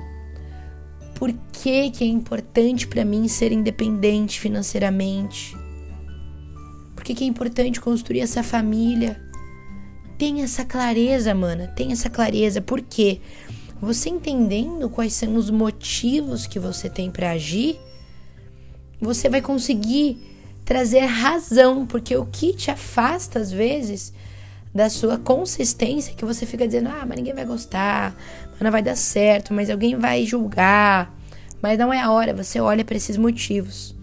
Por 1.14 1.32
que, 1.50 1.90
que 1.90 2.04
é 2.04 2.06
importante 2.06 2.86
para 2.86 3.02
mim 3.02 3.26
ser 3.28 3.50
independente 3.50 4.38
financeiramente? 4.38 5.56
Por 6.94 7.02
que, 7.02 7.14
que 7.14 7.24
é 7.24 7.26
importante 7.26 7.80
construir 7.80 8.20
essa 8.20 8.42
família? 8.42 9.26
Tenha 10.18 10.44
essa 10.44 10.64
clareza, 10.64 11.32
mana, 11.32 11.68
tenha 11.68 11.92
essa 11.92 12.10
clareza. 12.10 12.60
Por 12.60 12.80
quê? 12.80 13.20
Você 13.80 14.10
entendendo 14.10 14.90
quais 14.90 15.12
são 15.12 15.36
os 15.36 15.48
motivos 15.48 16.44
que 16.44 16.58
você 16.58 16.90
tem 16.90 17.08
para 17.08 17.30
agir, 17.30 17.78
você 19.00 19.28
vai 19.28 19.40
conseguir 19.40 20.20
trazer 20.64 21.04
razão, 21.04 21.86
porque 21.86 22.16
o 22.16 22.26
que 22.26 22.52
te 22.52 22.68
afasta 22.68 23.38
às 23.38 23.52
vezes 23.52 24.12
da 24.74 24.90
sua 24.90 25.16
consistência, 25.16 26.14
que 26.14 26.24
você 26.24 26.44
fica 26.44 26.66
dizendo: 26.66 26.88
"Ah, 26.88 27.06
mas 27.06 27.16
ninguém 27.16 27.32
vai 27.34 27.44
gostar, 27.44 28.16
mas 28.50 28.60
não 28.60 28.72
vai 28.72 28.82
dar 28.82 28.96
certo, 28.96 29.54
mas 29.54 29.70
alguém 29.70 29.96
vai 29.96 30.26
julgar". 30.26 31.14
Mas 31.62 31.78
não 31.78 31.92
é 31.92 32.00
a 32.00 32.10
hora, 32.10 32.34
você 32.34 32.60
olha 32.60 32.84
para 32.84 32.96
esses 32.96 33.16
motivos 33.16 33.94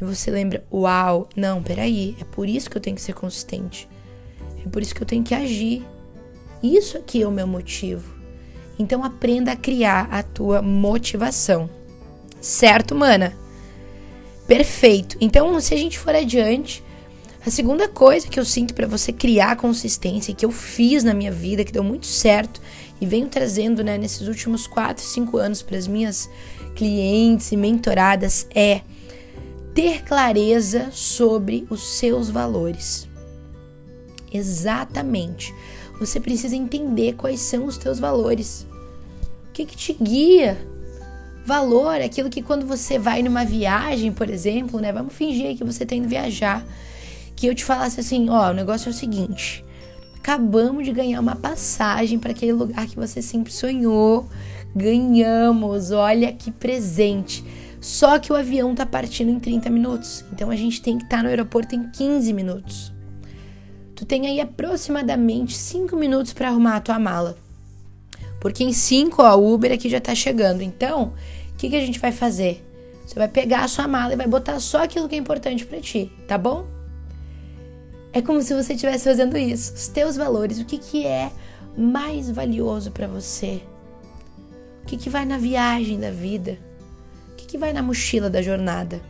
e 0.00 0.04
você 0.04 0.30
lembra: 0.30 0.64
"Uau, 0.72 1.28
não, 1.34 1.60
peraí, 1.60 2.16
é 2.20 2.24
por 2.24 2.48
isso 2.48 2.70
que 2.70 2.76
eu 2.76 2.82
tenho 2.82 2.94
que 2.94 3.02
ser 3.02 3.14
consistente. 3.14 3.88
É 4.64 4.68
por 4.68 4.82
isso 4.82 4.94
que 4.94 5.02
eu 5.02 5.06
tenho 5.06 5.24
que 5.24 5.34
agir. 5.34 5.84
Isso 6.62 6.96
aqui 6.96 7.22
é 7.22 7.26
o 7.26 7.32
meu 7.32 7.46
motivo". 7.46 8.14
Então 8.78 9.04
aprenda 9.04 9.52
a 9.52 9.56
criar 9.56 10.08
a 10.10 10.22
tua 10.22 10.60
motivação. 10.62 11.68
Certo, 12.40 12.94
mana? 12.94 13.34
Perfeito. 14.46 15.16
Então, 15.20 15.58
se 15.60 15.72
a 15.72 15.76
gente 15.76 15.98
for 15.98 16.14
adiante, 16.14 16.84
a 17.46 17.50
segunda 17.50 17.88
coisa 17.88 18.28
que 18.28 18.38
eu 18.38 18.44
sinto 18.44 18.74
para 18.74 18.86
você 18.86 19.12
criar 19.12 19.56
consistência, 19.56 20.34
que 20.34 20.44
eu 20.44 20.50
fiz 20.50 21.04
na 21.04 21.14
minha 21.14 21.32
vida, 21.32 21.64
que 21.64 21.72
deu 21.72 21.84
muito 21.84 22.06
certo 22.06 22.60
e 23.00 23.06
venho 23.06 23.28
trazendo 23.28 23.82
né, 23.82 23.98
nesses 23.98 24.28
últimos 24.28 24.66
4, 24.66 25.04
5 25.04 25.36
anos 25.36 25.62
para 25.62 25.76
as 25.76 25.86
minhas 25.86 26.28
clientes 26.74 27.52
e 27.52 27.56
mentoradas, 27.56 28.46
é 28.54 28.80
ter 29.74 30.02
clareza 30.04 30.88
sobre 30.90 31.66
os 31.70 31.98
seus 31.98 32.28
valores. 32.30 33.08
Exatamente. 34.34 35.54
Você 36.00 36.18
precisa 36.18 36.56
entender 36.56 37.14
quais 37.14 37.40
são 37.40 37.66
os 37.66 37.78
teus 37.78 38.00
valores. 38.00 38.66
O 39.48 39.52
que, 39.52 39.64
que 39.64 39.76
te 39.76 39.92
guia? 39.92 40.58
Valor 41.46 42.00
é 42.00 42.04
aquilo 42.04 42.28
que 42.28 42.42
quando 42.42 42.66
você 42.66 42.98
vai 42.98 43.22
numa 43.22 43.44
viagem, 43.44 44.10
por 44.10 44.28
exemplo, 44.28 44.80
né? 44.80 44.92
Vamos 44.92 45.14
fingir 45.14 45.56
que 45.56 45.62
você 45.62 45.84
está 45.84 45.94
indo 45.94 46.08
viajar. 46.08 46.66
Que 47.36 47.46
eu 47.46 47.54
te 47.54 47.64
falasse 47.64 48.00
assim, 48.00 48.28
ó, 48.28 48.50
o 48.50 48.54
negócio 48.54 48.88
é 48.88 48.90
o 48.90 48.94
seguinte. 48.94 49.64
Acabamos 50.16 50.84
de 50.84 50.92
ganhar 50.92 51.20
uma 51.20 51.36
passagem 51.36 52.18
para 52.18 52.32
aquele 52.32 52.52
lugar 52.52 52.86
que 52.86 52.96
você 52.96 53.22
sempre 53.22 53.52
sonhou. 53.52 54.28
Ganhamos, 54.74 55.92
olha 55.92 56.32
que 56.32 56.50
presente. 56.50 57.44
Só 57.80 58.18
que 58.18 58.32
o 58.32 58.36
avião 58.36 58.74
tá 58.74 58.86
partindo 58.86 59.30
em 59.30 59.38
30 59.38 59.68
minutos. 59.68 60.24
Então 60.32 60.50
a 60.50 60.56
gente 60.56 60.80
tem 60.80 60.96
que 60.96 61.04
estar 61.04 61.18
tá 61.18 61.22
no 61.22 61.28
aeroporto 61.28 61.76
em 61.76 61.90
15 61.90 62.32
minutos. 62.32 62.93
Tu 63.94 64.04
tem 64.04 64.26
aí 64.26 64.40
aproximadamente 64.40 65.56
5 65.56 65.96
minutos 65.96 66.32
para 66.32 66.48
arrumar 66.48 66.76
a 66.76 66.80
tua 66.80 66.98
mala. 66.98 67.36
Porque 68.40 68.64
em 68.64 68.72
5 68.72 69.22
a 69.22 69.34
Uber 69.34 69.72
aqui 69.72 69.88
já 69.88 70.00
tá 70.00 70.14
chegando. 70.14 70.62
Então, 70.62 71.12
o 71.52 71.56
que, 71.56 71.70
que 71.70 71.76
a 71.76 71.80
gente 71.80 71.98
vai 71.98 72.12
fazer? 72.12 72.64
Você 73.06 73.14
vai 73.14 73.28
pegar 73.28 73.64
a 73.64 73.68
sua 73.68 73.86
mala 73.86 74.12
e 74.12 74.16
vai 74.16 74.26
botar 74.26 74.58
só 74.60 74.84
aquilo 74.84 75.08
que 75.08 75.14
é 75.14 75.18
importante 75.18 75.64
para 75.64 75.80
ti, 75.80 76.10
tá 76.26 76.36
bom? 76.36 76.66
É 78.12 78.22
como 78.22 78.42
se 78.42 78.54
você 78.54 78.74
estivesse 78.74 79.04
fazendo 79.04 79.36
isso. 79.36 79.74
Os 79.74 79.88
teus 79.88 80.16
valores, 80.16 80.58
o 80.58 80.64
que, 80.64 80.78
que 80.78 81.06
é 81.06 81.30
mais 81.76 82.30
valioso 82.30 82.90
para 82.90 83.06
você? 83.06 83.60
O 84.82 84.86
que, 84.86 84.96
que 84.96 85.10
vai 85.10 85.24
na 85.24 85.38
viagem 85.38 85.98
da 85.98 86.10
vida? 86.10 86.58
que 87.54 87.58
vai 87.58 87.72
na 87.72 87.84
mochila 87.84 88.28
da 88.28 88.42
jornada. 88.42 89.00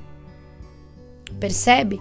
Percebe? 1.40 1.98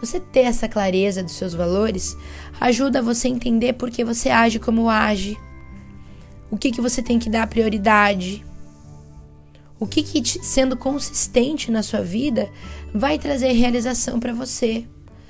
Você 0.00 0.18
ter 0.18 0.40
essa 0.40 0.68
clareza 0.68 1.22
dos 1.22 1.32
seus 1.32 1.52
valores 1.52 2.16
ajuda 2.60 3.02
você 3.02 3.28
a 3.28 3.30
entender 3.30 3.74
por 3.74 3.90
que 3.90 4.04
você 4.04 4.30
age 4.30 4.58
como 4.58 4.88
age, 4.88 5.38
o 6.50 6.56
que, 6.56 6.70
que 6.70 6.80
você 6.80 7.02
tem 7.02 7.18
que 7.18 7.28
dar 7.28 7.46
prioridade, 7.46 8.44
o 9.78 9.86
que, 9.86 10.02
que 10.02 10.22
sendo 10.44 10.76
consistente 10.76 11.70
na 11.70 11.82
sua 11.82 12.02
vida 12.02 12.50
vai 12.94 13.18
trazer 13.18 13.52
realização 13.52 14.18
para 14.18 14.32
você. 14.32 14.84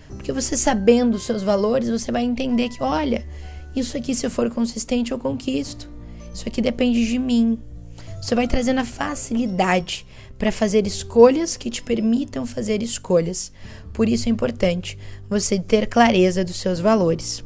Porque 0.09 0.33
você 0.33 0.57
sabendo 0.57 1.15
os 1.15 1.25
seus 1.25 1.43
valores, 1.43 1.89
você 1.89 2.11
vai 2.11 2.25
entender 2.25 2.69
que, 2.69 2.83
olha, 2.83 3.25
isso 3.75 3.97
aqui, 3.97 4.15
se 4.15 4.27
eu 4.27 4.31
for 4.31 4.51
consistente, 4.51 5.13
eu 5.13 5.19
conquisto. 5.19 5.89
Isso 6.35 6.49
aqui 6.49 6.61
depende 6.61 7.07
de 7.07 7.19
mim. 7.19 7.59
Você 8.21 8.35
vai 8.35 8.47
trazendo 8.47 8.81
a 8.81 8.85
facilidade 8.85 10.05
para 10.39 10.51
fazer 10.51 10.87
escolhas 10.87 11.57
que 11.57 11.71
te 11.71 11.83
permitam 11.83 12.45
fazer 12.45 12.83
escolhas. 12.83 13.53
Por 14.01 14.09
isso 14.09 14.31
é 14.31 14.33
importante 14.33 14.97
você 15.29 15.59
ter 15.59 15.87
clareza 15.87 16.43
dos 16.43 16.57
seus 16.57 16.81
valores. 16.81 17.45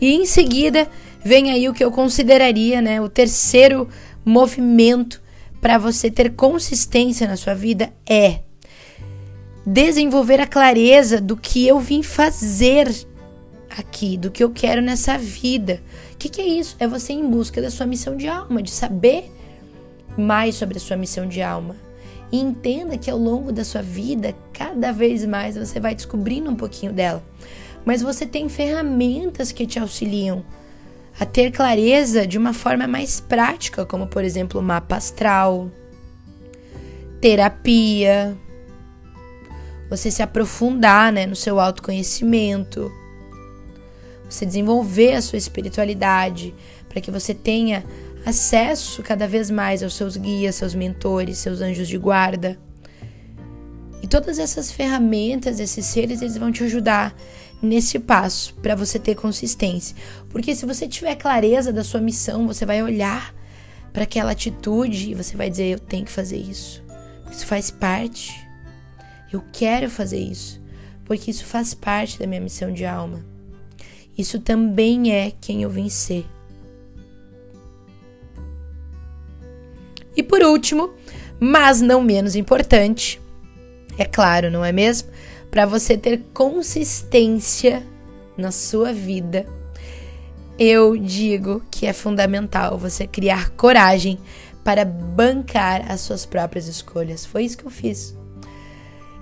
E 0.00 0.12
em 0.12 0.26
seguida 0.26 0.88
vem 1.24 1.52
aí 1.52 1.68
o 1.68 1.72
que 1.72 1.84
eu 1.84 1.92
consideraria, 1.92 2.82
né, 2.82 3.00
o 3.00 3.08
terceiro 3.08 3.88
movimento 4.24 5.22
para 5.60 5.78
você 5.78 6.10
ter 6.10 6.32
consistência 6.32 7.28
na 7.28 7.36
sua 7.36 7.54
vida 7.54 7.92
é 8.04 8.40
desenvolver 9.64 10.40
a 10.40 10.48
clareza 10.48 11.20
do 11.20 11.36
que 11.36 11.64
eu 11.64 11.78
vim 11.78 12.02
fazer 12.02 12.92
aqui, 13.70 14.16
do 14.16 14.32
que 14.32 14.42
eu 14.42 14.50
quero 14.50 14.82
nessa 14.82 15.16
vida. 15.16 15.80
O 16.12 16.16
que, 16.16 16.28
que 16.28 16.40
é 16.40 16.46
isso? 16.48 16.74
É 16.80 16.88
você 16.88 17.12
em 17.12 17.30
busca 17.30 17.62
da 17.62 17.70
sua 17.70 17.86
missão 17.86 18.16
de 18.16 18.26
alma, 18.26 18.60
de 18.60 18.72
saber 18.72 19.30
mais 20.18 20.56
sobre 20.56 20.76
a 20.76 20.80
sua 20.80 20.96
missão 20.96 21.28
de 21.28 21.40
alma. 21.40 21.83
E 22.34 22.40
entenda 22.40 22.98
que 22.98 23.08
ao 23.08 23.16
longo 23.16 23.52
da 23.52 23.62
sua 23.62 23.80
vida, 23.80 24.34
cada 24.52 24.90
vez 24.90 25.24
mais 25.24 25.56
você 25.56 25.78
vai 25.78 25.94
descobrindo 25.94 26.50
um 26.50 26.56
pouquinho 26.56 26.92
dela. 26.92 27.22
Mas 27.84 28.02
você 28.02 28.26
tem 28.26 28.48
ferramentas 28.48 29.52
que 29.52 29.64
te 29.64 29.78
auxiliam 29.78 30.44
a 31.20 31.24
ter 31.24 31.52
clareza 31.52 32.26
de 32.26 32.36
uma 32.36 32.52
forma 32.52 32.88
mais 32.88 33.20
prática, 33.20 33.86
como 33.86 34.08
por 34.08 34.24
exemplo, 34.24 34.60
mapa 34.60 34.96
astral, 34.96 35.70
terapia, 37.20 38.36
você 39.88 40.10
se 40.10 40.20
aprofundar 40.20 41.12
né, 41.12 41.26
no 41.26 41.36
seu 41.36 41.60
autoconhecimento, 41.60 42.90
você 44.28 44.44
desenvolver 44.44 45.12
a 45.12 45.22
sua 45.22 45.38
espiritualidade, 45.38 46.52
para 46.88 47.00
que 47.00 47.12
você 47.12 47.32
tenha 47.32 47.84
acesso 48.24 49.02
cada 49.02 49.26
vez 49.28 49.50
mais 49.50 49.82
aos 49.82 49.94
seus 49.94 50.16
guias, 50.16 50.54
seus 50.54 50.74
mentores, 50.74 51.38
seus 51.38 51.60
anjos 51.60 51.88
de 51.88 51.98
guarda. 51.98 52.58
E 54.02 54.06
todas 54.06 54.38
essas 54.38 54.70
ferramentas, 54.70 55.60
esses 55.60 55.86
seres, 55.86 56.20
eles 56.20 56.36
vão 56.36 56.52
te 56.52 56.62
ajudar 56.64 57.14
nesse 57.62 57.98
passo 57.98 58.54
para 58.56 58.74
você 58.74 58.98
ter 58.98 59.14
consistência. 59.14 59.96
Porque 60.28 60.54
se 60.54 60.66
você 60.66 60.86
tiver 60.86 61.14
clareza 61.16 61.72
da 61.72 61.82
sua 61.82 62.00
missão, 62.00 62.46
você 62.46 62.66
vai 62.66 62.82
olhar 62.82 63.34
para 63.92 64.04
aquela 64.04 64.32
atitude 64.32 65.10
e 65.10 65.14
você 65.14 65.36
vai 65.36 65.48
dizer: 65.48 65.70
Eu 65.70 65.78
tenho 65.78 66.04
que 66.04 66.12
fazer 66.12 66.36
isso. 66.36 66.82
Isso 67.30 67.46
faz 67.46 67.70
parte. 67.70 68.34
Eu 69.32 69.42
quero 69.52 69.90
fazer 69.90 70.18
isso. 70.18 70.62
Porque 71.04 71.30
isso 71.30 71.44
faz 71.44 71.74
parte 71.74 72.18
da 72.18 72.26
minha 72.26 72.40
missão 72.40 72.72
de 72.72 72.84
alma. 72.84 73.24
Isso 74.16 74.38
também 74.38 75.12
é 75.12 75.32
quem 75.40 75.62
eu 75.62 75.70
vim 75.70 75.88
ser. 75.88 76.24
E 80.16 80.22
por 80.22 80.42
último, 80.42 80.90
mas 81.40 81.80
não 81.80 82.02
menos 82.02 82.36
importante, 82.36 83.20
é 83.98 84.04
claro, 84.04 84.50
não 84.50 84.64
é 84.64 84.72
mesmo? 84.72 85.08
Para 85.50 85.66
você 85.66 85.96
ter 85.96 86.22
consistência 86.32 87.82
na 88.36 88.50
sua 88.50 88.92
vida, 88.92 89.46
eu 90.58 90.96
digo 90.96 91.62
que 91.70 91.86
é 91.86 91.92
fundamental 91.92 92.78
você 92.78 93.06
criar 93.06 93.50
coragem 93.50 94.18
para 94.64 94.84
bancar 94.84 95.90
as 95.90 96.00
suas 96.00 96.24
próprias 96.24 96.66
escolhas. 96.66 97.26
Foi 97.26 97.44
isso 97.44 97.58
que 97.58 97.66
eu 97.66 97.70
fiz. 97.70 98.16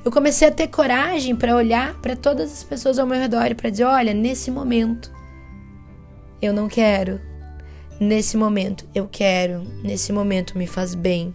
Eu 0.05 0.11
comecei 0.11 0.48
a 0.48 0.52
ter 0.52 0.68
coragem 0.68 1.37
para 1.37 1.55
olhar 1.55 2.00
para 2.00 2.16
todas 2.16 2.52
as 2.52 2.64
pessoas 2.64 2.98
ao 2.98 3.07
meu 3.07 3.18
redor 3.18 3.46
e 3.46 3.55
para 3.55 3.70
dizer: 3.70 3.85
olha, 3.85 4.14
nesse 4.14 4.50
momento 4.50 5.12
eu 6.40 6.52
não 6.52 6.68
quero, 6.68 7.20
Nesse 8.02 8.36
momento 8.36 8.84
eu 8.92 9.06
quero, 9.06 9.62
nesse 9.80 10.12
momento 10.12 10.58
me 10.58 10.66
faz 10.66 10.92
bem, 10.92 11.32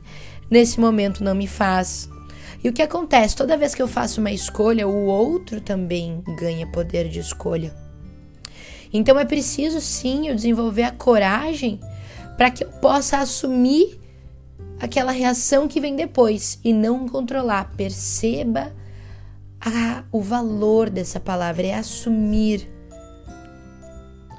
nesse 0.51 0.82
momento 0.82 1.23
não 1.23 1.34
me 1.34 1.47
faz. 1.47 2.10
E 2.62 2.67
o 2.67 2.73
que 2.73 2.82
acontece? 2.82 3.38
Toda 3.38 3.56
vez 3.56 3.73
que 3.73 3.82
eu 3.82 3.88
faço 3.88 4.19
uma 4.19 4.32
escolha, 4.32 4.86
o 4.86 5.06
outro 5.06 5.62
também 5.62 6.21
ganha 6.38 6.67
poder 6.67 7.08
de 7.08 7.19
escolha. 7.19 7.73
Então 8.91 9.17
é 9.17 9.23
preciso 9.23 9.80
sim 9.80 10.27
eu 10.27 10.36
desenvolver 10.36 10.84
a 10.84 10.91
coragem 10.91 11.80
para 12.36 12.51
que 12.51 12.65
eu 12.65 12.69
possa 12.82 13.19
assumir 13.19 13.97
aquela 14.77 15.13
reação 15.13 15.69
que 15.69 15.80
vem 15.80 15.95
depois 15.95 16.60
e 16.65 16.73
não 16.73 17.08
controlar. 17.08 17.71
Perceba 17.77 18.75
a, 19.62 20.03
o 20.12 20.21
valor 20.21 20.89
dessa 20.89 21.17
palavra, 21.17 21.67
é 21.67 21.75
assumir. 21.75 22.69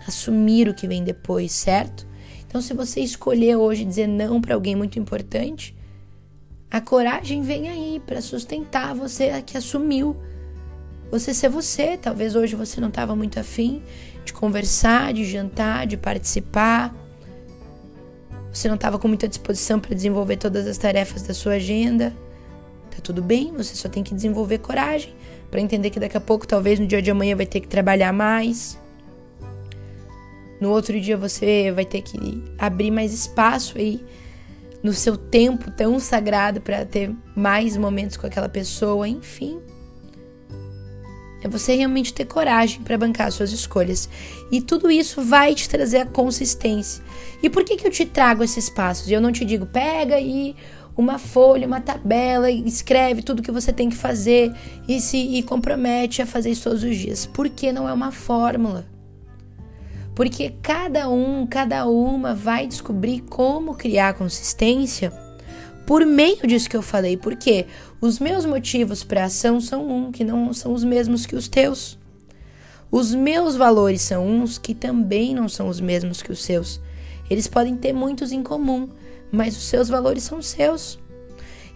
Assumir 0.06 0.68
o 0.68 0.74
que 0.74 0.86
vem 0.86 1.02
depois, 1.02 1.52
certo? 1.52 2.08
Então, 2.48 2.62
se 2.62 2.72
você 2.72 3.00
escolher 3.00 3.56
hoje 3.56 3.84
dizer 3.84 4.06
não 4.06 4.40
para 4.40 4.54
alguém 4.54 4.74
muito 4.74 4.98
importante, 4.98 5.76
a 6.70 6.80
coragem 6.80 7.42
vem 7.42 7.68
aí 7.68 8.02
para 8.04 8.22
sustentar 8.22 8.94
você 8.94 9.40
que 9.42 9.56
assumiu. 9.56 10.16
Você 11.11 11.32
ser 11.32 11.50
você. 11.50 11.96
Talvez 11.96 12.34
hoje 12.34 12.56
você 12.56 12.80
não 12.80 12.88
estava 12.88 13.14
muito 13.14 13.38
afim 13.38 13.82
de 14.24 14.32
conversar, 14.32 15.12
de 15.12 15.24
jantar, 15.24 15.87
de 15.87 15.96
participar. 15.96 16.94
Você 18.52 18.66
não 18.66 18.76
estava 18.76 18.98
com 18.98 19.08
muita 19.08 19.28
disposição 19.28 19.78
para 19.78 19.94
desenvolver 19.94 20.37
todas 20.37 20.66
as 20.66 20.78
tarefas 20.78 21.22
da 21.22 21.34
sua 21.34 21.54
agenda. 21.54 22.14
Tá 22.90 22.98
tudo 23.02 23.22
bem, 23.22 23.52
você 23.52 23.74
só 23.74 23.88
tem 23.88 24.02
que 24.02 24.14
desenvolver 24.14 24.58
coragem 24.58 25.14
para 25.50 25.61
entender 25.61 25.90
que 25.90 26.00
daqui 26.00 26.16
a 26.16 26.20
pouco, 26.20 26.46
talvez 26.46 26.78
no 26.78 26.87
dia 26.87 27.00
de 27.00 27.11
amanhã, 27.11 27.37
vai 27.37 27.46
ter 27.46 27.61
que 27.61 27.68
trabalhar 27.68 28.12
mais. 28.12 28.78
No 30.61 30.71
outro 30.71 31.01
dia 31.01 31.16
você 31.16 31.73
vai 31.73 31.85
ter 31.85 32.03
que 32.03 32.42
abrir 32.59 32.90
mais 32.90 33.12
espaço 33.12 33.79
aí 33.79 34.05
no 34.83 34.92
seu 34.92 35.16
tempo 35.16 35.71
tão 35.71 35.99
sagrado 35.99 36.61
para 36.61 36.85
ter 36.85 37.14
mais 37.35 37.77
momentos 37.77 38.16
com 38.16 38.27
aquela 38.27 38.49
pessoa, 38.49 39.09
enfim. 39.09 39.61
É 41.42 41.49
você 41.49 41.77
realmente 41.77 42.12
ter 42.12 42.25
coragem 42.25 42.83
para 42.83 42.99
bancar 42.99 43.31
suas 43.31 43.53
escolhas. 43.53 44.09
E 44.51 44.61
tudo 44.61 44.90
isso 44.90 45.23
vai 45.23 45.55
te 45.55 45.68
trazer 45.68 45.99
a 45.99 46.07
consistência. 46.07 47.03
E 47.42 47.49
por 47.49 47.64
que, 47.64 47.77
que 47.77 47.87
eu 47.87 47.90
te 47.90 48.05
trago 48.05 48.42
esses 48.42 48.68
passos? 48.68 49.09
Eu 49.09 49.21
não 49.21 49.31
te 49.31 49.44
digo, 49.44 49.66
pega 49.66 50.16
aí 50.16 50.57
uma 50.97 51.16
folha, 51.16 51.64
uma 51.64 51.81
tabela, 51.81 52.51
escreve 52.51 53.23
tudo 53.23 53.42
que 53.42 53.53
você 53.53 53.73
tem 53.73 53.88
que 53.88 53.94
fazer 53.94 54.53
e 54.88 55.01
se 55.01 55.16
e 55.16 55.42
compromete 55.44 56.21
a 56.21 56.27
fazer 56.27 56.51
isso 56.51 56.64
todos 56.64 56.83
os 56.83 56.97
dias. 56.97 57.25
Porque 57.25 57.71
não 57.71 57.88
é 57.88 57.92
uma 57.92 58.11
fórmula 58.11 58.85
porque 60.18 60.52
cada 60.61 61.09
um, 61.09 61.46
cada 61.46 61.87
uma 61.87 62.35
vai 62.35 62.66
descobrir 62.66 63.20
como 63.20 63.76
criar 63.76 64.14
consistência 64.14 65.12
por 65.87 66.04
meio 66.04 66.44
disso 66.44 66.68
que 66.68 66.76
eu 66.76 66.83
falei, 66.83 67.16
porque 67.16 67.66
os 68.00 68.18
meus 68.18 68.44
motivos 68.44 69.04
para 69.04 69.26
ação 69.26 69.61
são 69.61 69.88
um, 69.88 70.11
que 70.11 70.24
não 70.24 70.52
são 70.52 70.72
os 70.72 70.83
mesmos 70.83 71.24
que 71.24 71.37
os 71.37 71.46
teus. 71.46 71.96
Os 72.90 73.14
meus 73.14 73.54
valores 73.54 74.02
são 74.02 74.26
uns 74.26 74.59
que 74.59 74.74
também 74.74 75.37
não 75.37 75.48
são 75.48 75.68
os 75.68 75.78
mesmos 75.81 76.20
que 76.20 76.33
os 76.33 76.42
seus. 76.42 76.81
Eles 77.31 77.46
podem 77.46 77.76
ter 77.76 77.92
muitos 77.92 78.33
em 78.33 78.42
comum, 78.42 78.88
mas 79.31 79.57
os 79.57 79.68
seus 79.68 79.88
valores 79.88 80.24
são 80.24 80.42
seus. 80.42 80.98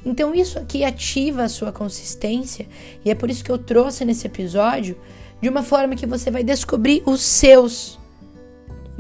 Então 0.05 0.35
isso 0.35 0.59
aqui 0.59 0.83
ativa 0.83 1.45
a 1.45 1.49
sua 1.49 1.71
consistência 1.71 2.67
e 3.05 3.11
é 3.13 3.15
por 3.15 3.31
isso 3.31 3.45
que 3.45 3.53
eu 3.53 3.59
trouxe 3.59 4.05
nesse 4.05 4.27
episódio 4.27 4.99
de 5.41 5.49
uma 5.49 5.63
forma 5.63 5.95
que 5.95 6.09
você 6.09 6.29
vai 6.29 6.43
descobrir 6.43 7.05
os 7.07 7.21
seus 7.21 8.02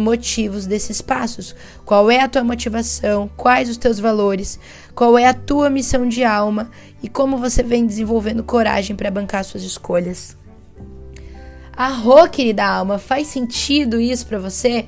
motivos 0.02 0.66
desses 0.66 1.00
passos. 1.00 1.54
Qual 1.84 2.10
é 2.10 2.20
a 2.20 2.28
tua 2.28 2.44
motivação? 2.44 3.30
Quais 3.36 3.70
os 3.70 3.76
teus 3.76 3.98
valores? 3.98 4.58
Qual 4.94 5.16
é 5.16 5.26
a 5.26 5.32
tua 5.32 5.70
missão 5.70 6.06
de 6.08 6.24
alma 6.24 6.70
e 7.02 7.08
como 7.08 7.38
você 7.38 7.62
vem 7.62 7.86
desenvolvendo 7.86 8.42
coragem 8.42 8.94
para 8.94 9.10
bancar 9.10 9.44
suas 9.44 9.62
escolhas? 9.62 10.36
Arro, 11.74 12.28
querida 12.28 12.66
alma, 12.66 12.98
faz 12.98 13.28
sentido 13.28 13.98
isso 13.98 14.26
para 14.26 14.38
você? 14.38 14.86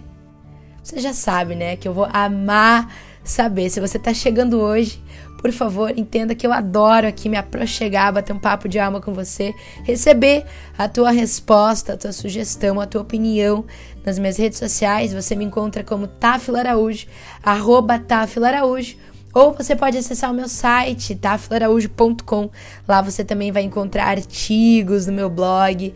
Você 0.83 1.01
já 1.01 1.15
sabe, 1.15 1.55
né, 1.55 1.77
que 1.77 1.89
eu 1.89 1.95
vou 1.95 2.07
amar 2.13 2.93
saber. 3.25 3.71
Se 3.71 3.81
você 3.81 3.99
tá 3.99 4.13
chegando 4.13 4.61
hoje, 4.61 5.03
por 5.45 5.53
favor, 5.53 5.93
entenda 5.95 6.35
que 6.35 6.47
eu 6.47 6.55
adoro 6.55 7.07
aqui 7.07 7.29
me 7.29 7.37
aproxegar, 7.37 8.11
bater 8.11 8.33
um 8.33 8.39
papo 8.39 8.67
de 8.67 8.79
alma 8.79 8.99
com 8.99 9.13
você, 9.13 9.55
receber 9.83 10.47
a 10.79 10.89
tua 10.89 11.11
resposta, 11.11 11.93
a 11.93 11.97
tua 11.99 12.13
sugestão, 12.13 12.81
a 12.81 12.87
tua 12.87 13.03
opinião 13.03 13.63
nas 14.07 14.19
minhas 14.19 14.39
redes 14.39 14.59
sociais. 14.59 15.13
Você 15.13 15.37
me 15.37 15.45
encontra 15.45 15.85
como 15.85 16.07
Tafila 16.07 16.61
Araújo, 16.61 17.07
arroba 17.43 17.99
Tafila 17.99 18.49
Araújo. 18.49 18.97
Ou 19.35 19.53
você 19.53 19.77
pode 19.77 19.99
acessar 19.99 20.31
o 20.31 20.35
meu 20.35 20.49
site, 20.49 21.15
tafilaraújo.com. 21.15 22.49
Lá 22.89 23.03
você 23.03 23.23
também 23.23 23.53
vai 23.53 23.65
encontrar 23.65 24.07
artigos 24.07 25.07
no 25.07 25.13
meu 25.13 25.29
blog, 25.29 25.93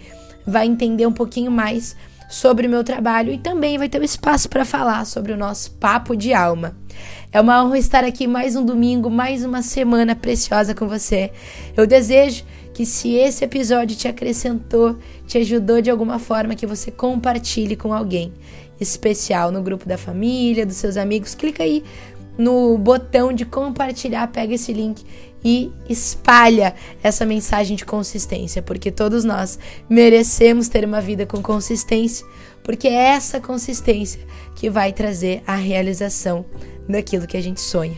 vai 0.46 0.66
entender 0.66 1.06
um 1.06 1.12
pouquinho 1.12 1.50
mais 1.50 1.96
sobre 2.28 2.66
o 2.66 2.70
meu 2.70 2.84
trabalho 2.84 3.32
e 3.32 3.38
também 3.38 3.78
vai 3.78 3.88
ter 3.88 3.98
um 3.98 4.04
espaço 4.04 4.46
para 4.50 4.66
falar 4.66 5.06
sobre 5.06 5.32
o 5.32 5.38
nosso 5.38 5.70
papo 5.70 6.14
de 6.14 6.34
alma. 6.34 6.76
É 7.30 7.38
uma 7.42 7.62
honra 7.62 7.76
estar 7.76 8.04
aqui 8.04 8.26
mais 8.26 8.56
um 8.56 8.64
domingo, 8.64 9.10
mais 9.10 9.44
uma 9.44 9.60
semana 9.60 10.16
preciosa 10.16 10.74
com 10.74 10.88
você. 10.88 11.30
Eu 11.76 11.86
desejo 11.86 12.42
que 12.72 12.86
se 12.86 13.16
esse 13.16 13.44
episódio 13.44 13.94
te 13.94 14.08
acrescentou, 14.08 14.96
te 15.26 15.36
ajudou 15.36 15.82
de 15.82 15.90
alguma 15.90 16.18
forma, 16.18 16.54
que 16.54 16.66
você 16.66 16.90
compartilhe 16.90 17.76
com 17.76 17.92
alguém 17.92 18.32
especial 18.80 19.52
no 19.52 19.62
grupo 19.62 19.86
da 19.86 19.98
família, 19.98 20.64
dos 20.64 20.76
seus 20.76 20.96
amigos. 20.96 21.34
Clica 21.34 21.62
aí 21.64 21.84
no 22.38 22.78
botão 22.78 23.30
de 23.30 23.44
compartilhar, 23.44 24.26
pega 24.28 24.54
esse 24.54 24.72
link 24.72 25.04
e 25.44 25.70
espalha 25.86 26.74
essa 27.02 27.26
mensagem 27.26 27.76
de 27.76 27.84
consistência, 27.84 28.62
porque 28.62 28.90
todos 28.90 29.22
nós 29.22 29.58
merecemos 29.88 30.68
ter 30.68 30.82
uma 30.82 31.00
vida 31.02 31.26
com 31.26 31.42
consistência, 31.42 32.26
porque 32.68 32.86
é 32.86 32.92
essa 32.92 33.40
consistência 33.40 34.20
que 34.54 34.68
vai 34.68 34.92
trazer 34.92 35.42
a 35.46 35.54
realização 35.54 36.44
daquilo 36.86 37.26
que 37.26 37.38
a 37.38 37.40
gente 37.40 37.62
sonha. 37.62 37.96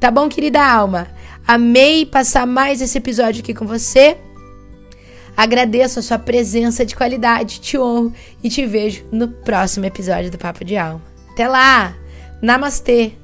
Tá 0.00 0.10
bom, 0.10 0.30
querida 0.30 0.64
alma? 0.64 1.08
Amei 1.46 2.06
passar 2.06 2.46
mais 2.46 2.80
esse 2.80 2.96
episódio 2.96 3.42
aqui 3.42 3.52
com 3.52 3.66
você. 3.66 4.16
Agradeço 5.36 5.98
a 5.98 6.02
sua 6.02 6.18
presença 6.18 6.86
de 6.86 6.96
qualidade, 6.96 7.60
te 7.60 7.76
honro 7.76 8.14
e 8.42 8.48
te 8.48 8.64
vejo 8.64 9.04
no 9.12 9.28
próximo 9.28 9.84
episódio 9.84 10.30
do 10.30 10.38
Papo 10.38 10.64
de 10.64 10.74
Alma. 10.74 11.02
Até 11.30 11.46
lá! 11.46 11.94
Namastê! 12.40 13.21